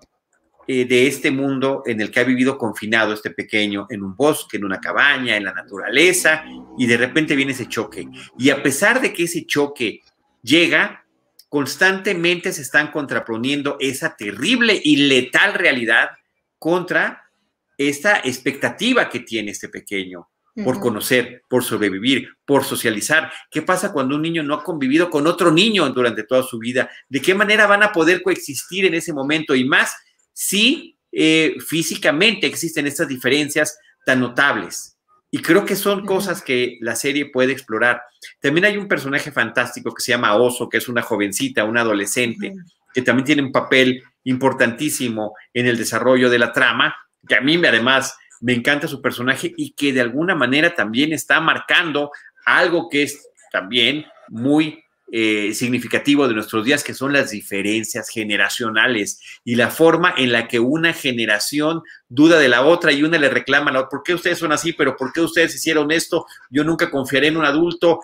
[0.74, 4.56] eh, de este mundo en el que ha vivido confinado este pequeño en un bosque,
[4.56, 6.46] en una cabaña, en la naturaleza,
[6.78, 8.08] y de repente viene ese choque.
[8.38, 10.00] Y a pesar de que ese choque
[10.42, 11.06] llega,
[11.50, 16.12] constantemente se están contraponiendo esa terrible y letal realidad
[16.58, 17.30] contra
[17.78, 20.30] esta expectativa que tiene este pequeño
[20.64, 23.30] por conocer, por sobrevivir, por socializar.
[23.50, 26.90] ¿Qué pasa cuando un niño no ha convivido con otro niño durante toda su vida?
[27.10, 29.54] ¿De qué manera van a poder coexistir en ese momento?
[29.54, 29.94] Y más
[30.41, 34.97] sí eh, físicamente existen estas diferencias tan notables.
[35.30, 38.01] Y creo que son cosas que la serie puede explorar.
[38.41, 42.56] También hay un personaje fantástico que se llama Oso, que es una jovencita, una adolescente,
[42.93, 46.95] que también tiene un papel importantísimo en el desarrollo de la trama,
[47.27, 51.39] que a mí además me encanta su personaje y que de alguna manera también está
[51.39, 52.12] marcando
[52.45, 59.19] algo que es también muy eh, significativo de nuestros días, que son las diferencias generacionales
[59.43, 63.28] y la forma en la que una generación duda de la otra y una le
[63.28, 64.71] reclama la otra, ¿por qué ustedes son así?
[64.71, 66.26] ¿Pero por qué ustedes hicieron esto?
[66.50, 68.00] Yo nunca confiaré en un adulto.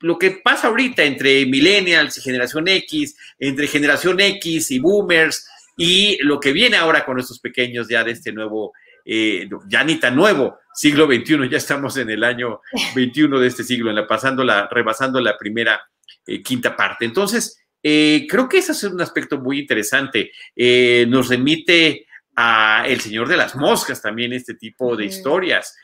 [0.00, 6.18] Lo que pasa ahorita entre millennials y generación X, entre generación X y boomers, y
[6.24, 8.72] lo que viene ahora con estos pequeños ya de este nuevo,
[9.04, 12.60] eh, ya ni tan nuevo, siglo XXI, ya estamos en el año
[12.96, 15.80] 21 de este siglo, en la, pasando la, rebasando la primera
[16.26, 17.04] eh, quinta parte.
[17.04, 20.30] Entonces, eh, creo que ese es un aspecto muy interesante.
[20.54, 22.06] Eh, nos remite
[22.36, 25.76] a El Señor de las Moscas también este tipo de historias.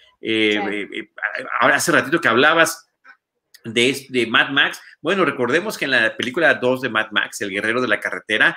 [1.60, 2.88] ahora hace ratito que hablabas
[3.64, 4.80] de, de, Mad Max.
[5.00, 8.56] Bueno, recordemos que en la película 2 de Mad Max, El Guerrero de la Carretera,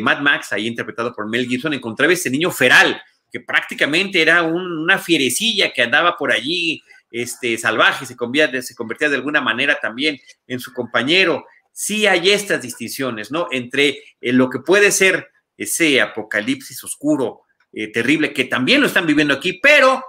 [0.00, 4.98] Mad Max, ahí interpretado por Mel Gibson, encontraba ese niño feral, que prácticamente era una
[4.98, 10.18] fierecilla que andaba por allí este, salvaje, se convertía, se convertía de alguna manera también
[10.46, 11.44] en su compañero.
[11.72, 13.48] Sí hay estas distinciones, ¿no?
[13.50, 19.06] Entre eh, lo que puede ser ese apocalipsis oscuro, eh, terrible, que también lo están
[19.06, 20.04] viviendo aquí, pero,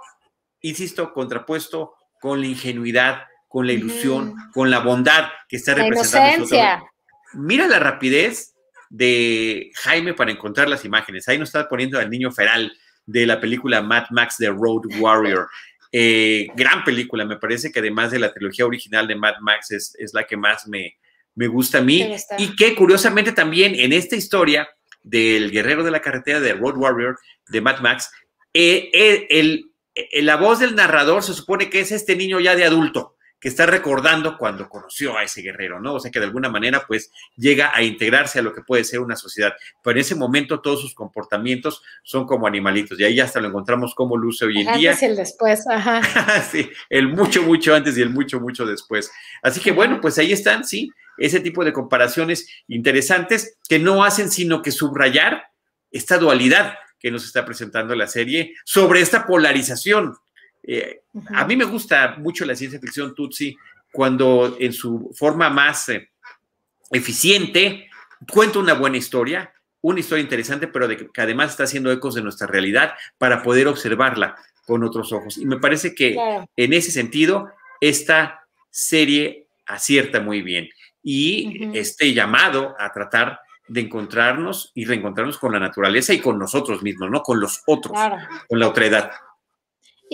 [0.61, 6.47] insisto, contrapuesto con la ingenuidad, con la ilusión, con la bondad que está representando.
[7.33, 8.53] Mira la rapidez
[8.89, 11.27] de Jaime para encontrar las imágenes.
[11.27, 12.71] Ahí nos está poniendo al niño feral
[13.05, 15.47] de la película Mad Max The Road Warrior.
[15.97, 20.13] Eh, gran película, me parece que además de la trilogía original de Mad Max es,
[20.13, 20.97] la que más me,
[21.35, 22.05] me gusta a mí.
[22.37, 24.67] Y que curiosamente también en esta historia
[25.03, 28.11] del guerrero de la carretera de Road Warrior de Mad Max,
[28.53, 28.89] eh,
[29.29, 33.49] eh, la voz del narrador se supone que es este niño ya de adulto que
[33.49, 35.95] está recordando cuando conoció a ese guerrero, ¿no?
[35.95, 38.99] O sea que de alguna manera pues llega a integrarse a lo que puede ser
[38.99, 43.39] una sociedad, pero en ese momento todos sus comportamientos son como animalitos y ahí hasta
[43.39, 44.91] lo encontramos como luce hoy en día.
[44.91, 46.01] Antes y el después, ajá.
[46.51, 49.11] sí, el mucho, mucho antes y el mucho, mucho después.
[49.43, 54.31] Así que bueno, pues ahí están, sí, ese tipo de comparaciones interesantes que no hacen
[54.31, 55.43] sino que subrayar
[55.91, 60.15] esta dualidad que nos está presentando la serie sobre esta polarización
[60.67, 61.01] eh,
[61.33, 63.55] a mí me gusta mucho la ciencia ficción Tutsi
[63.91, 66.09] cuando en su forma más eh,
[66.91, 67.89] eficiente
[68.31, 72.21] cuenta una buena historia, una historia interesante, pero de que además está haciendo ecos de
[72.21, 74.35] nuestra realidad para poder observarla
[74.65, 75.37] con otros ojos.
[75.37, 76.17] Y me parece que
[76.55, 80.69] en ese sentido, esta serie acierta muy bien.
[81.03, 86.83] Y este llamado a tratar de encontrarnos y reencontrarnos con la naturaleza y con nosotros
[86.83, 87.21] mismos, ¿no?
[87.21, 87.97] Con los otros,
[88.47, 89.11] con la otredad.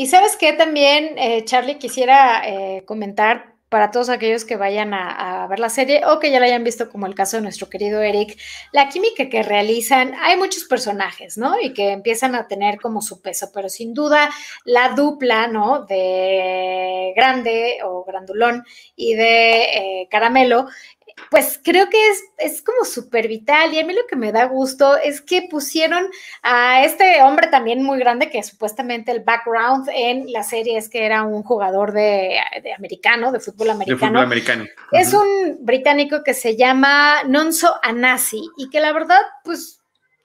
[0.02, 5.46] Y sabes qué también, eh, Charlie, quisiera eh, comentar para todos aquellos que vayan a,
[5.48, 8.02] ver la serie o que ya la hayan visto, como el caso de nuestro querido
[8.02, 8.36] Eric,
[8.74, 11.54] la química que realizan, hay muchos personajes, ¿no?
[11.62, 14.32] Y que empiezan a tener como su peso, pero sin duda
[14.66, 15.86] la dupla, ¿no?
[15.86, 20.66] De Grande o Grandulón y de eh, Caramelo
[21.30, 24.46] pues creo que es, es como súper vital y a mí lo que me da
[24.46, 26.10] gusto es que pusieron
[26.42, 31.06] a este hombre también muy grande que supuestamente el background en la serie es que
[31.06, 32.40] era un jugador de,
[32.78, 34.00] americano, de fútbol americano.
[34.00, 34.66] De fútbol americano.
[34.92, 39.81] Es un británico que se llama Nonso Anasi y que la verdad pues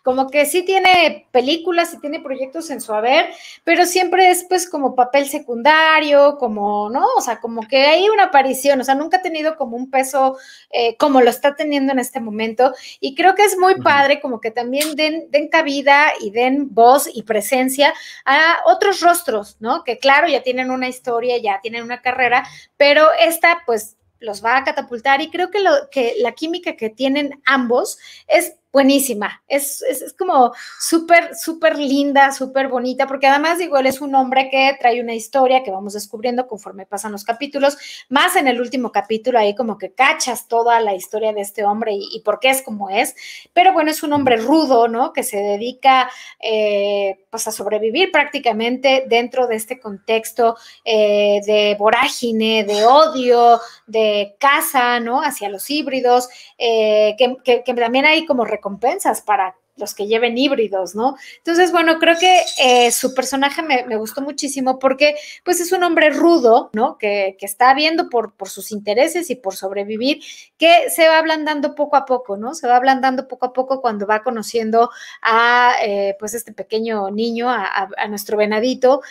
[0.06, 3.26] como que sí tiene películas y tiene proyectos en su haber,
[3.64, 7.04] pero siempre es pues como papel secundario, como, ¿no?
[7.16, 10.38] O sea, como que hay una aparición, o sea, nunca ha tenido como un peso
[10.70, 12.72] eh, como lo está teniendo en este momento.
[13.00, 17.10] Y creo que es muy padre como que también den, den cabida y den voz
[17.12, 17.92] y presencia
[18.24, 19.82] a otros rostros, ¿no?
[19.82, 22.46] Que claro, ya tienen una historia, ya tienen una carrera,
[22.76, 26.90] pero esta pues los va a catapultar y creo que, lo, que la química que
[26.90, 27.98] tienen ambos
[28.28, 29.42] es buenísima.
[29.48, 34.50] Es, es, como súper, súper linda, súper bonita, porque además, digo, él es un hombre
[34.50, 37.78] que trae una historia que vamos descubriendo conforme pasan los capítulos,
[38.10, 41.92] más en el último capítulo, ahí como que cachas toda la historia de este hombre
[41.94, 43.14] y, por qué es como es.
[43.54, 45.14] Pero bueno, es un hombre rudo, ¿no?
[45.14, 52.64] Que se dedica eh, pues a sobrevivir prácticamente dentro de este contexto eh, de vorágine,
[52.64, 55.22] de odio, de caza, ¿no?
[55.22, 61.16] Hacia los híbridos, eh, que, también hay como recompensas para los que lleven híbridos, ¿no?
[61.36, 66.08] Entonces, bueno, creo que eh, su personaje me, gustó muchísimo porque, pues, es un hombre
[66.10, 66.96] rudo, ¿no?
[66.96, 70.22] Que, está viendo por, sus intereses y por sobrevivir,
[70.56, 72.54] que se va ablandando poco a poco, ¿no?
[72.54, 74.90] Se va ablandando poco a poco cuando va conociendo
[75.20, 79.02] a, eh, pues, este pequeño niño, a, a nuestro venadito,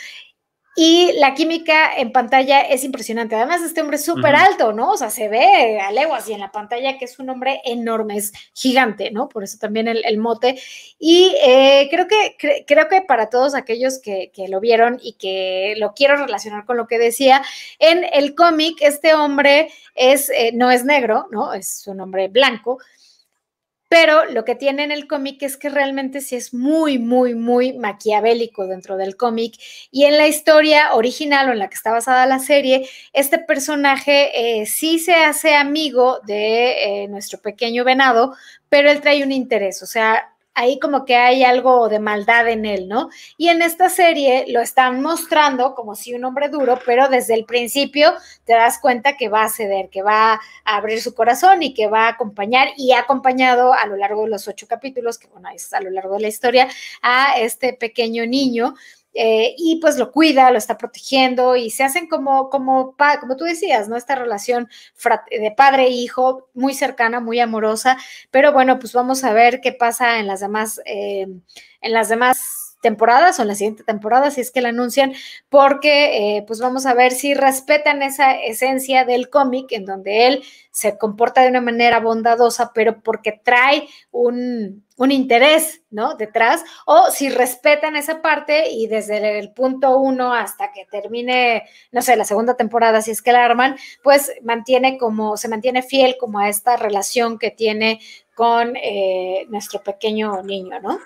[0.76, 3.36] y la química en pantalla es impresionante.
[3.36, 4.91] Además, este hombre es súper alto, ¿no?
[4.91, 8.17] O sea, se ve a leguas y en la pantalla que es un hombre enorme,
[8.17, 9.30] es gigante, ¿no?
[9.30, 10.61] Por eso también el, mote.
[10.99, 15.93] Y eh, creo, que, creo que para todos aquellos que, lo vieron y que lo
[15.93, 17.41] quiero relacionar con lo que decía,
[17.80, 21.53] en el cómic este hombre es, eh, no es negro, ¿no?
[21.53, 22.80] Es un hombre blanco,
[23.88, 27.74] pero lo que tiene en el cómic es que realmente sí es muy, muy, muy
[27.74, 29.56] maquiavélico dentro del cómic.
[29.92, 34.62] Y en la historia original o en la que está basada la serie, este personaje
[34.62, 38.36] eh, sí se hace amigo de eh, nuestro pequeño venado,
[38.70, 42.66] pero él trae un interés, o sea, ahí como que hay algo de maldad en
[42.66, 43.10] él, ¿no?
[43.38, 47.45] Y en esta serie lo están mostrando como si un hombre duro, pero desde el
[47.45, 48.14] principio
[48.45, 51.88] te das cuenta que va a ceder, que va a abrir su corazón y que
[51.88, 55.49] va a acompañar y ha acompañado a lo largo de los ocho capítulos, que bueno,
[55.53, 56.68] es a lo largo de la historia,
[57.01, 58.76] a este pequeño niño
[59.16, 63.45] eh, y pues lo cuida, lo está protegiendo y se hacen como, como, como tú
[63.45, 63.95] decías, ¿no?
[63.95, 64.70] Esta relación
[65.32, 67.97] de padre e hijo muy cercana, muy amorosa,
[68.32, 71.28] pero bueno, pues vamos a ver qué pasa en las demás, eh,
[71.82, 75.14] en las demás temporadas o en la siguiente temporada, si es que la anuncian,
[75.50, 80.44] porque eh, pues vamos a ver si respetan esa esencia del cómic en donde él
[80.70, 86.14] se comporta de una manera bondadosa, pero porque trae un, un interés, ¿no?
[86.14, 92.04] Detrás, o si respetan esa parte y desde el punto uno hasta que termine, no
[92.04, 96.18] sé, la segunda temporada, si es que la arman, pues mantiene como, se mantiene fiel
[96.20, 98.00] como a esta relación que tiene
[98.36, 101.00] con eh, nuestro pequeño niño, ¿no?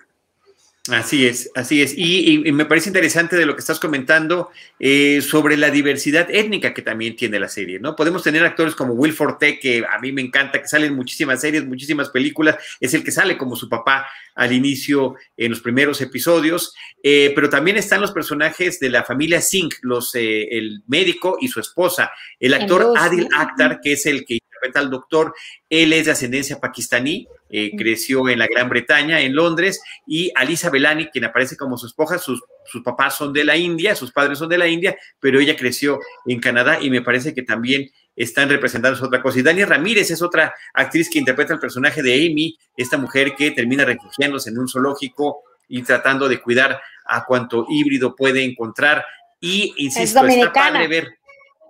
[0.91, 1.93] Así es, así es.
[1.97, 6.81] Y, me parece interesante de lo que estás comentando eh, sobre la diversidad étnica que
[6.81, 7.95] también tiene la serie, ¿no?
[7.95, 11.41] Podemos tener actores como Will Forte, que a mí me encanta, que sale en muchísimas
[11.41, 16.01] series, muchísimas películas, es el que sale como su papá al inicio en los primeros
[16.01, 16.73] episodios,
[17.03, 21.47] eh, pero también están los personajes de la familia Singh, los, eh, el médico y
[21.49, 25.33] su esposa, el actor Adil Akhtar, que es el que interpreta al doctor,
[25.69, 30.69] él es de ascendencia pakistaní, eh, creció en la Gran Bretaña, en Londres, y Alisa
[30.69, 34.37] Belani, quien aparece como su esposa, sus, sus, papás son de la India, sus padres
[34.37, 38.49] son de la India, pero ella creció en Canadá y me parece que también están
[38.49, 39.39] representando otra cosa.
[39.39, 43.51] Y Dani Ramírez es otra actriz que interpreta el personaje de Amy, esta mujer que
[43.51, 49.05] termina refugiándose en un zoológico y tratando de cuidar a cuanto híbrido puede encontrar.
[49.39, 51.18] Y insisto, está padre ver,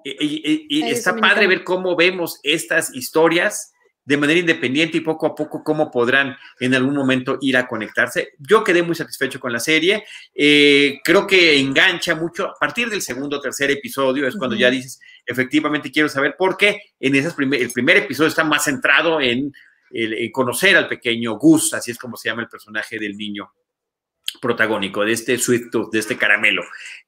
[0.03, 3.73] eh, está padre ver cómo vemos estas historias
[4.05, 8.33] de manera independiente y poco a poco cómo podrán en algún momento ir a conectarse.
[8.39, 13.03] Yo quedé muy satisfecho con la serie, eh, creo que engancha mucho a partir del
[13.03, 17.35] segundo o tercer episodio, es cuando ya dices, efectivamente quiero saber por qué en esas
[17.35, 19.53] primer, el primer episodio está más centrado en,
[19.91, 23.51] en conocer al pequeño Gus, así es como se llama el personaje del niño
[24.41, 26.63] protagónico, de este sweet tooth, de este caramelo,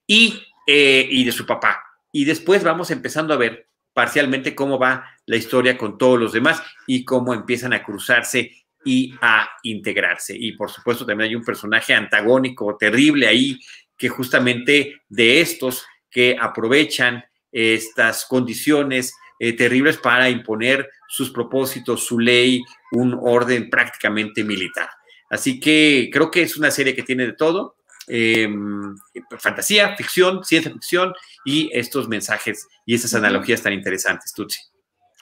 [0.05, 1.83] y, eh, y de su papá.
[2.11, 6.61] Y después vamos empezando a ver parcialmente cómo va la historia con todos los demás
[6.87, 8.51] y cómo empiezan a cruzarse
[8.83, 10.35] y a integrarse.
[10.37, 13.59] Y por supuesto también hay un personaje antagónico terrible ahí,
[13.97, 22.19] que justamente de estos que aprovechan estas condiciones eh, terribles para imponer sus propósitos, su
[22.19, 24.89] ley, un orden prácticamente militar.
[25.29, 27.75] Así que creo que es una serie que tiene de todo.
[28.07, 28.95] Em,
[29.37, 31.13] fantasía, ficción, ciencia ficción
[31.45, 34.59] y estos mensajes y esas analogías tan interesantes, Tutsi.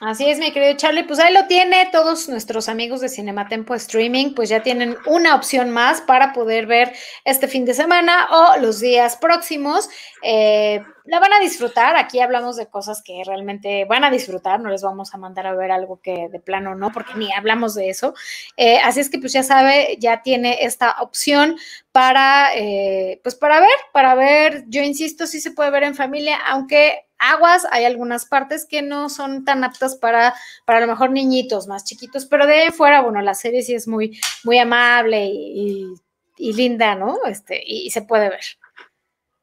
[0.02, 1.04] Así es, mi querido Charlie.
[1.04, 1.90] Pues ahí lo tiene.
[1.92, 6.94] Todos nuestros amigos de Cinematempo Streaming, pues ya tienen una opción más para poder ver
[7.26, 9.90] este fin de semana o los días próximos.
[10.24, 11.98] Eh, la van a disfrutar.
[11.98, 14.62] Aquí hablamos de cosas que realmente van a disfrutar.
[14.62, 17.76] No les vamos a mandar a ver algo que de plano no, porque ni hablamos
[17.76, 18.14] de eso.
[18.56, 21.58] Eh, así es que, pues ya sabe, ya tiene esta opción
[21.92, 24.64] para, eh, pues para ver, para ver.
[24.70, 29.10] Yo insisto, sí se puede ver en familia, aunque aguas, hay algunas partes que no
[29.10, 30.34] son tan aptas para,
[30.66, 33.88] para a lo mejor niñitos más chiquitos, pero de fuera, bueno, la serie sí es
[33.88, 35.94] muy, muy amable y,
[36.38, 37.20] linda, ¿no?
[37.26, 38.44] Este, y, se puede ver.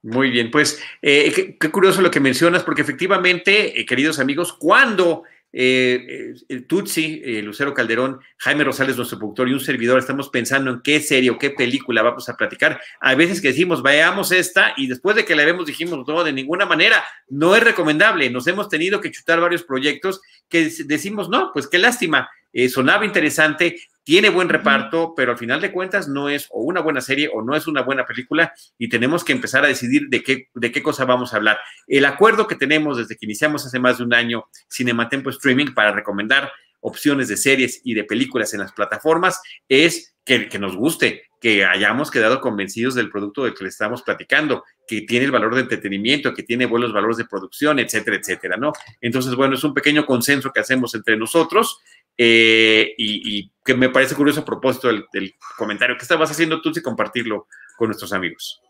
[0.02, 5.24] Muy bien, pues eh, qué, curioso lo que mencionas, porque efectivamente, eh, queridos amigos, cuando
[5.52, 10.80] eh, eh Tutsi, Lucero Calderón, Jaime Rosales, nuestro productor y un servidor, estamos pensando en
[10.82, 12.80] qué serie o qué película vamos a platicar.
[13.00, 16.32] A veces que decimos, veamos esta, y después de que la vemos dijimos, no, de
[16.32, 18.30] ninguna manera, no es recomendable.
[18.30, 22.28] Nos hemos tenido que chutar varios proyectos que decimos, no, pues qué lástima.
[22.58, 26.80] Eh, sonaba interesante, tiene buen reparto, pero al final de cuentas no es o una
[26.80, 30.22] buena serie o no es una buena película y tenemos que empezar a decidir de
[30.22, 31.58] qué, de qué cosa vamos a hablar.
[31.86, 35.92] El acuerdo que tenemos desde que iniciamos hace más de un año Cinematempo Streaming para
[35.92, 36.50] recomendar
[36.80, 39.38] opciones de series y de películas en las plataformas
[39.68, 44.02] es que, que nos guste, que hayamos quedado convencidos del producto del que le estamos
[44.02, 48.56] platicando, que tiene el valor de entretenimiento, que tiene buenos valores de producción, etcétera, etcétera,
[48.56, 48.72] ¿no?
[49.00, 51.80] Entonces, bueno, es un pequeño consenso que hacemos entre nosotros
[52.18, 56.80] eh, y, que me parece curioso a propósito del, comentario que estabas haciendo tú y
[56.80, 58.62] compartirlo con nuestros amigos.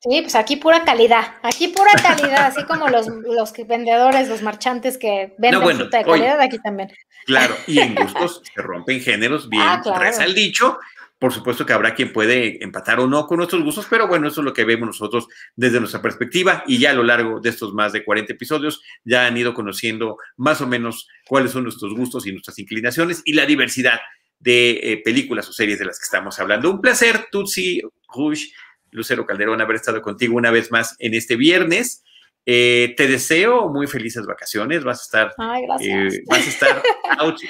[0.00, 4.98] Sí, pues aquí pura calidad, aquí pura calidad, así como los, los vendedores, los marchantes
[4.98, 6.92] que venden fruta de calidad, aquí también.
[7.24, 10.78] Claro, y en gustos se rompen géneros, bien, ah, reza el dicho,
[11.18, 14.40] por supuesto que habrá quien puede empatar o no con nuestros gustos, pero bueno, eso
[14.42, 17.72] es lo que vemos nosotros desde nuestra perspectiva y ya a lo largo de estos
[17.72, 22.26] más de 40 episodios ya han ido conociendo más o menos cuáles son nuestros gustos
[22.26, 23.98] y nuestras inclinaciones y la diversidad
[24.38, 26.70] de eh, películas o series de las que estamos hablando.
[26.70, 27.80] Un placer, Tutsi,
[28.14, 28.48] Rush,
[28.90, 32.04] Lucero Calderón, haber estado contigo una vez más en este viernes.
[32.48, 34.84] Eh, te deseo muy felices vacaciones.
[34.84, 35.34] Vas a estar,
[35.80, 36.82] eh, vas a estar
[37.18, 37.40] out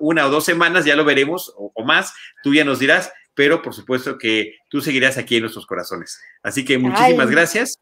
[0.00, 2.12] una o dos semanas, ya lo veremos, o, más.
[2.42, 6.20] Tú ya nos dirás, pero por supuesto que tú seguirás aquí en nuestros corazones.
[6.42, 7.78] Así que muchísimas gracias.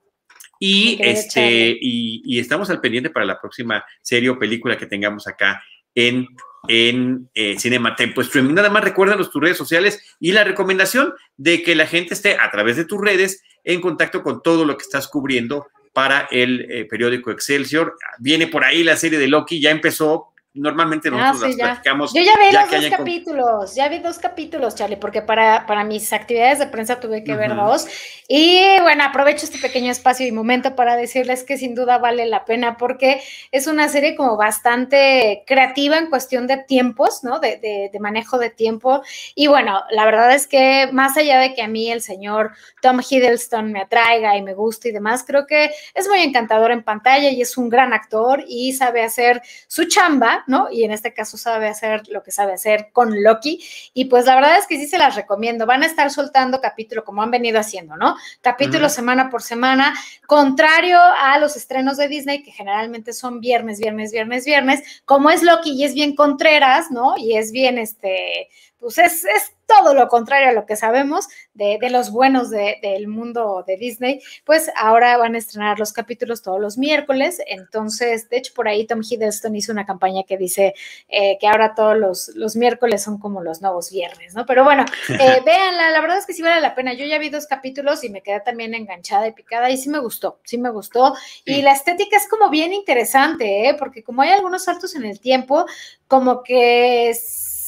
[0.61, 5.63] Y, este, y, estamos al pendiente para la próxima serie o película que tengamos acá
[5.95, 6.29] en,
[6.69, 8.55] en eh, Cinema Tempo Streaming.
[8.55, 12.51] Nada más recuérdanos tus redes sociales y la recomendación de que la gente esté a
[12.51, 16.85] través de tus redes en contacto con todo lo que estás cubriendo para el eh,
[16.87, 17.97] periódico Excelsior.
[18.19, 22.13] Viene por ahí la serie de Loki, ya empezó, normalmente ah, nosotros las platicamos.
[22.13, 26.13] Yo ya vi los dos capítulos, ya vi dos capítulos, Charlie, porque para, para mis
[26.13, 27.87] actividades de prensa tuve que ver dos.
[28.29, 32.45] Y bueno, aprovecho este pequeño espacio y momento para decirles que sin duda vale la
[32.45, 37.39] pena porque es una serie como bastante creativa en cuestión de tiempos, ¿no?
[37.39, 39.03] De, de, de manejo de tiempo.
[39.35, 43.01] Y bueno, la verdad es que más allá de que a mí el señor Tom
[43.01, 47.31] Hiddleston me atraiga y me guste y demás, creo que es muy encantador en pantalla
[47.31, 50.69] y es un gran actor y sabe hacer su chamba ¿no?
[50.71, 53.65] Y en este caso sabe hacer lo que sabe hacer con Loki.
[53.95, 55.67] Y pues la verdad es que sí se las recomiendo.
[55.67, 58.17] Van a estar soltando capítulo como han venido haciendo, ¿no?
[58.41, 59.95] Capítulo semana por semana,
[60.27, 65.03] contrario a los estrenos de Disney, que generalmente son viernes, viernes, viernes, viernes.
[65.05, 67.15] Como es Loki y es bien Contreras, ¿no?
[67.17, 71.79] Y es bien, este, pues es, es todo lo contrario a lo que sabemos de,
[71.91, 76.79] los buenos del mundo de Disney, pues ahora van a estrenar los capítulos todos los
[76.79, 77.41] miércoles.
[77.47, 80.75] Entonces, de hecho, por ahí Tom Hiddleston hizo una campaña que dice
[81.09, 84.47] eh, que ahora todos los, los, miércoles son como los nuevos viernes, ¿no?
[84.47, 86.93] Pero bueno, eh, véanla, la verdad es que sí vale la pena.
[86.93, 89.99] Yo ya vi dos capítulos y me quedé también enganchada y picada y sí me
[89.99, 91.15] gustó, sí me gustó.
[91.45, 93.75] Y la estética es como bien interesante, ¿eh?
[93.75, 95.67] Porque como hay algunos saltos en el tiempo,
[96.09, 97.15] como que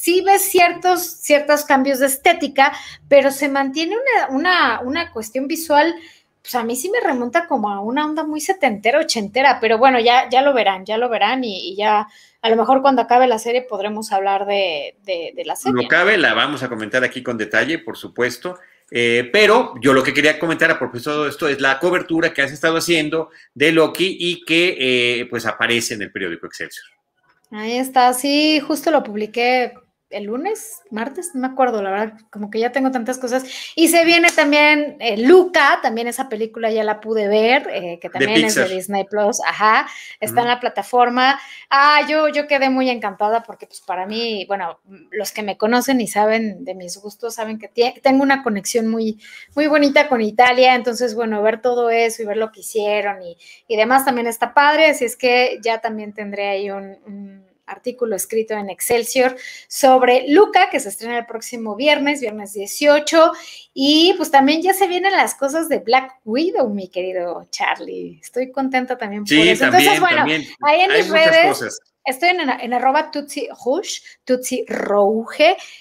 [0.04, 2.76] sí ves ciertos, ciertos cambios de estética,
[3.08, 3.96] pero se mantiene
[4.28, 5.94] una, una, cuestión visual
[6.42, 9.98] pues a mí sí me remonta como a una onda muy setentera, ochentera, pero bueno,
[9.98, 12.06] ya, ya lo verán, ya lo verán y, ya
[12.42, 14.94] a lo mejor cuando acabe la serie podremos hablar de,
[15.42, 15.82] la serie.
[15.82, 18.58] No cabe, la vamos a comentar aquí con detalle, por supuesto.
[18.90, 22.42] Eh, pero yo lo que quería comentar a propósito de esto es la cobertura que
[22.42, 26.84] has estado haciendo de Loki y que eh, pues aparece en el periódico Excelsior.
[27.50, 29.72] Ahí está, sí, justo lo publiqué
[30.10, 33.44] el lunes, martes, no me acuerdo, la verdad, como que ya tengo tantas cosas.
[33.74, 38.10] Y se viene también eh, Luca, también esa película ya la pude ver, eh, que
[38.10, 39.86] también es de Disney Plus, ajá,
[40.20, 41.40] está en la plataforma.
[41.70, 44.80] Ah, yo, yo quedé muy encantada porque pues para mí, bueno,
[45.10, 47.68] los que me conocen y saben de mis gustos, saben que
[48.02, 49.20] tengo una conexión muy,
[49.54, 53.36] muy bonita con Italia, entonces, bueno, ver todo eso y ver lo que hicieron y,
[53.66, 58.54] y demás también está padre, así es que ya también tendré ahí un artículo escrito
[58.54, 59.36] en Excelsior
[59.68, 63.32] sobre Luca, que se estrena el próximo viernes, viernes 18.
[63.72, 68.18] Y pues también ya se vienen las cosas de Black Widow, mi querido Charlie.
[68.22, 69.64] Estoy contenta también por eso.
[69.64, 70.24] Entonces, bueno,
[70.62, 71.80] ahí en mis redes.
[72.06, 73.48] Estoy en, en arroba Tutsi
[74.26, 74.64] Tutsi.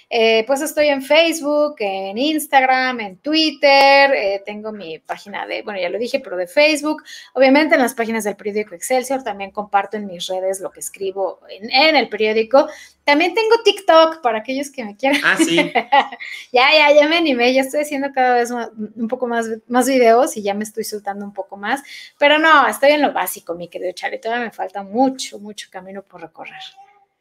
[0.10, 4.14] Eh, pues estoy en Facebook, en Instagram, en Twitter.
[4.14, 7.04] Eh, tengo mi página de, bueno, ya lo dije, pero de Facebook.
[7.34, 9.22] Obviamente en las páginas del periódico Excelsior.
[9.22, 12.68] También comparto en mis redes lo que escribo en el periódico.
[13.04, 15.20] También tengo TikTok para aquellos que me quieran.
[15.24, 15.56] Ah, sí.
[16.52, 20.38] ya, ya, ya me animé, ya estoy haciendo cada vez un poco más, más videos
[20.38, 21.84] y ya me estoy soltando un poco más.
[22.18, 24.20] Pero no, estoy en lo básico, mi querido Charlie.
[24.20, 26.62] Todavía me falta mucho, mucho camino por recorrer.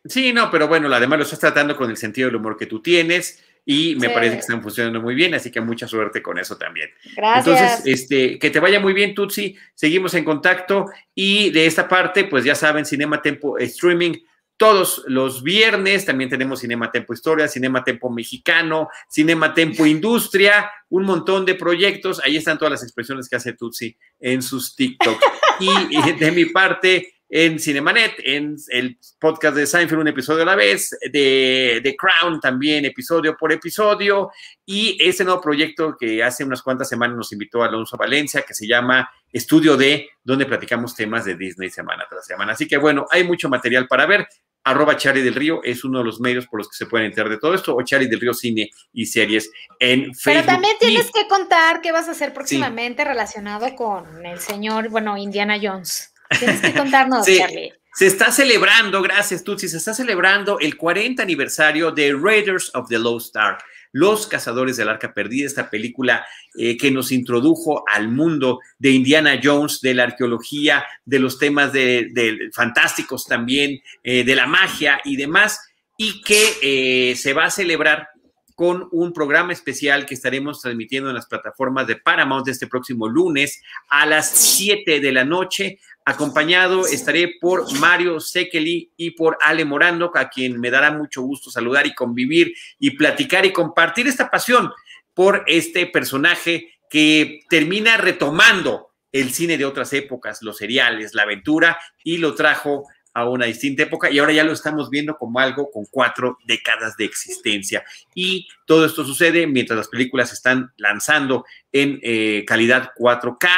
[0.04, 2.80] Sí, no, pero bueno, además lo estás tratando con el sentido del humor que tú
[2.80, 6.56] tienes y me parece que están funcionando muy bien, así que mucha suerte con eso
[6.58, 6.90] también.
[7.14, 7.46] Gracias.
[7.46, 12.24] Entonces, este, que te vaya muy bien, Tutsi, seguimos en contacto y de esta parte,
[12.24, 14.14] pues ya saben, Cinema Tempo Streaming
[14.62, 16.06] todos los viernes.
[16.06, 22.20] También tenemos Cinema Tempo Historia, Cinema Tempo Mexicano, Cinema Tempo Industria, un montón de proyectos.
[22.24, 25.18] Ahí están todas las expresiones que hace Tutsi en sus TikToks.
[25.58, 30.54] Y de mi parte, en Cinemanet, en el podcast de Seinfeld, un episodio a la
[30.54, 34.30] vez, de, The Crown también, episodio por episodio,
[34.66, 38.66] y ese nuevo proyecto que hace unas cuantas semanas nos invitó Alonso Valencia, que se
[38.66, 42.52] llama Estudio D, donde platicamos temas de Disney semana tras semana.
[42.52, 44.28] Así que bueno, hay mucho material para ver.
[44.64, 47.30] Arroba Charlie del Río es uno de los medios por los que se pueden enterar
[47.30, 49.50] de todo esto, o Charlie del Río Cine y Series
[49.80, 50.22] en Facebook.
[50.24, 55.16] Pero también tienes que contar qué vas a hacer próximamente relacionado con el señor, bueno,
[55.16, 56.12] Indiana Jones.
[56.38, 57.72] Tienes que contarnos, Charlie.
[57.94, 62.98] Se está celebrando, gracias Tutsi, se está celebrando el 40 aniversario de Raiders of the
[62.98, 63.58] Lost Star,
[63.92, 69.38] Los Cazadores del Arca Perdida, esta película eh, que nos introdujo al mundo de Indiana
[69.42, 75.16] Jones, de la arqueología, de los temas de, fantásticos también, eh, de la magia y
[75.16, 75.60] demás,
[75.96, 78.08] y que eh, se va a celebrar
[78.54, 83.62] con un programa especial que estaremos transmitiendo en las plataformas de Paramount este próximo lunes
[83.88, 85.78] a las 7 de la noche.
[86.04, 91.50] Acompañado estaré por Mario Sekeli y por Ale Morando, a quien me dará mucho gusto
[91.50, 94.72] saludar y convivir y platicar y compartir esta pasión
[95.14, 101.78] por este personaje que termina retomando el cine de otras épocas, los seriales, la aventura,
[102.02, 102.84] y lo trajo
[103.14, 106.96] a una distinta época y ahora ya lo estamos viendo como algo con cuatro décadas
[106.96, 107.84] de existencia.
[108.14, 113.48] Y todo esto sucede mientras las películas están lanzando en eh, calidad 4K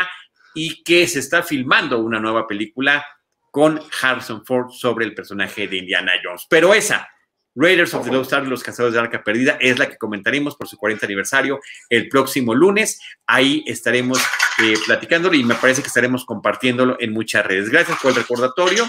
[0.55, 3.05] y que se está filmando una nueva película
[3.51, 6.47] con Harrison Ford sobre el personaje de Indiana Jones.
[6.49, 7.09] Pero esa,
[7.55, 10.67] Raiders of the Lost Ark, Los Cazadores de Arca Perdida, es la que comentaremos por
[10.67, 13.01] su 40 aniversario el próximo lunes.
[13.27, 14.19] Ahí estaremos
[14.63, 17.69] eh, platicándolo y me parece que estaremos compartiéndolo en muchas redes.
[17.71, 18.89] Gracias por el recordatorio.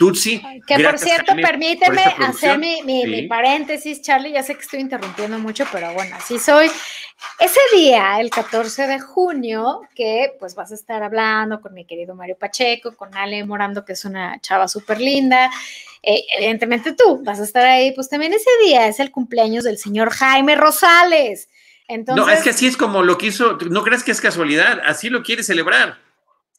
[0.00, 0.40] Tutsi.
[0.66, 4.32] Que por cierto, permíteme hacer mi, paréntesis, Charlie.
[4.32, 6.70] Ya sé que estoy interrumpiendo mucho, pero bueno, así soy.
[7.38, 12.14] Ese día, el 14 de junio, que pues vas a estar hablando con mi querido
[12.14, 15.50] Mario Pacheco, con Ale Morando, que es una chava súper linda.
[16.02, 19.76] Eh, evidentemente tú vas a estar ahí, pues también ese día es el cumpleaños del
[19.76, 21.50] señor Jaime Rosales.
[21.88, 25.10] Entonces, no, es que así es como lo quiso, no crees que es casualidad, así
[25.10, 25.98] lo quiere celebrar.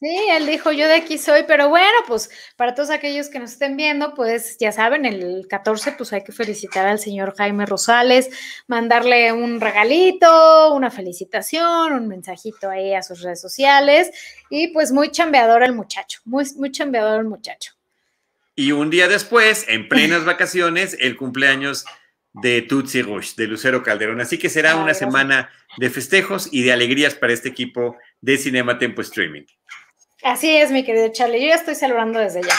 [0.02, 3.52] Sí, él dijo, yo de aquí soy, pero bueno, pues para todos aquellos que nos
[3.52, 8.28] estén viendo, pues ya saben, el 14, pues hay que felicitar al señor Jaime Rosales,
[8.66, 14.10] mandarle un regalito, una felicitación, un mensajito ahí a sus redes sociales
[14.50, 17.74] y pues muy chambeador el muchacho, muy, muy chambeador el muchacho.
[18.56, 21.84] Y un día después, en plenas vacaciones, el cumpleaños
[22.32, 24.20] de Tutsi Rush, de Lucero Calderón.
[24.20, 28.80] Así que será una semana de festejos y de alegrías para este equipo de Cinema
[28.80, 29.44] Tempo Streaming.
[30.22, 31.40] Así es, mi querido Charlie.
[31.40, 32.54] Yo ya estoy celebrando desde ya.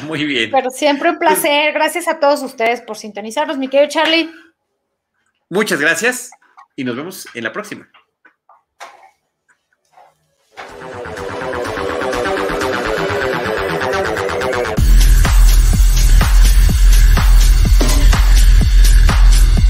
[0.04, 0.50] Muy bien.
[0.50, 1.72] Pero siempre un placer.
[1.72, 4.30] Gracias a todos ustedes por sintonizarnos, mi querido Charlie.
[5.48, 6.30] Muchas gracias
[6.74, 7.88] y nos vemos en la próxima.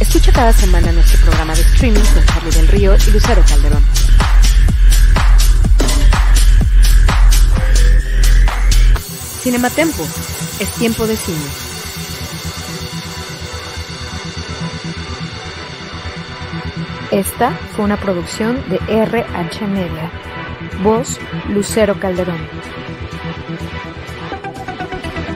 [0.01, 3.85] Escucha cada semana nuestro programa de streaming con Charlie del Río y Lucero Calderón.
[9.47, 10.03] Cinematempo.
[10.59, 11.39] Es tiempo de cine.
[17.13, 20.11] Esta fue una producción de RH Media.
[20.83, 22.41] Voz Lucero Calderón.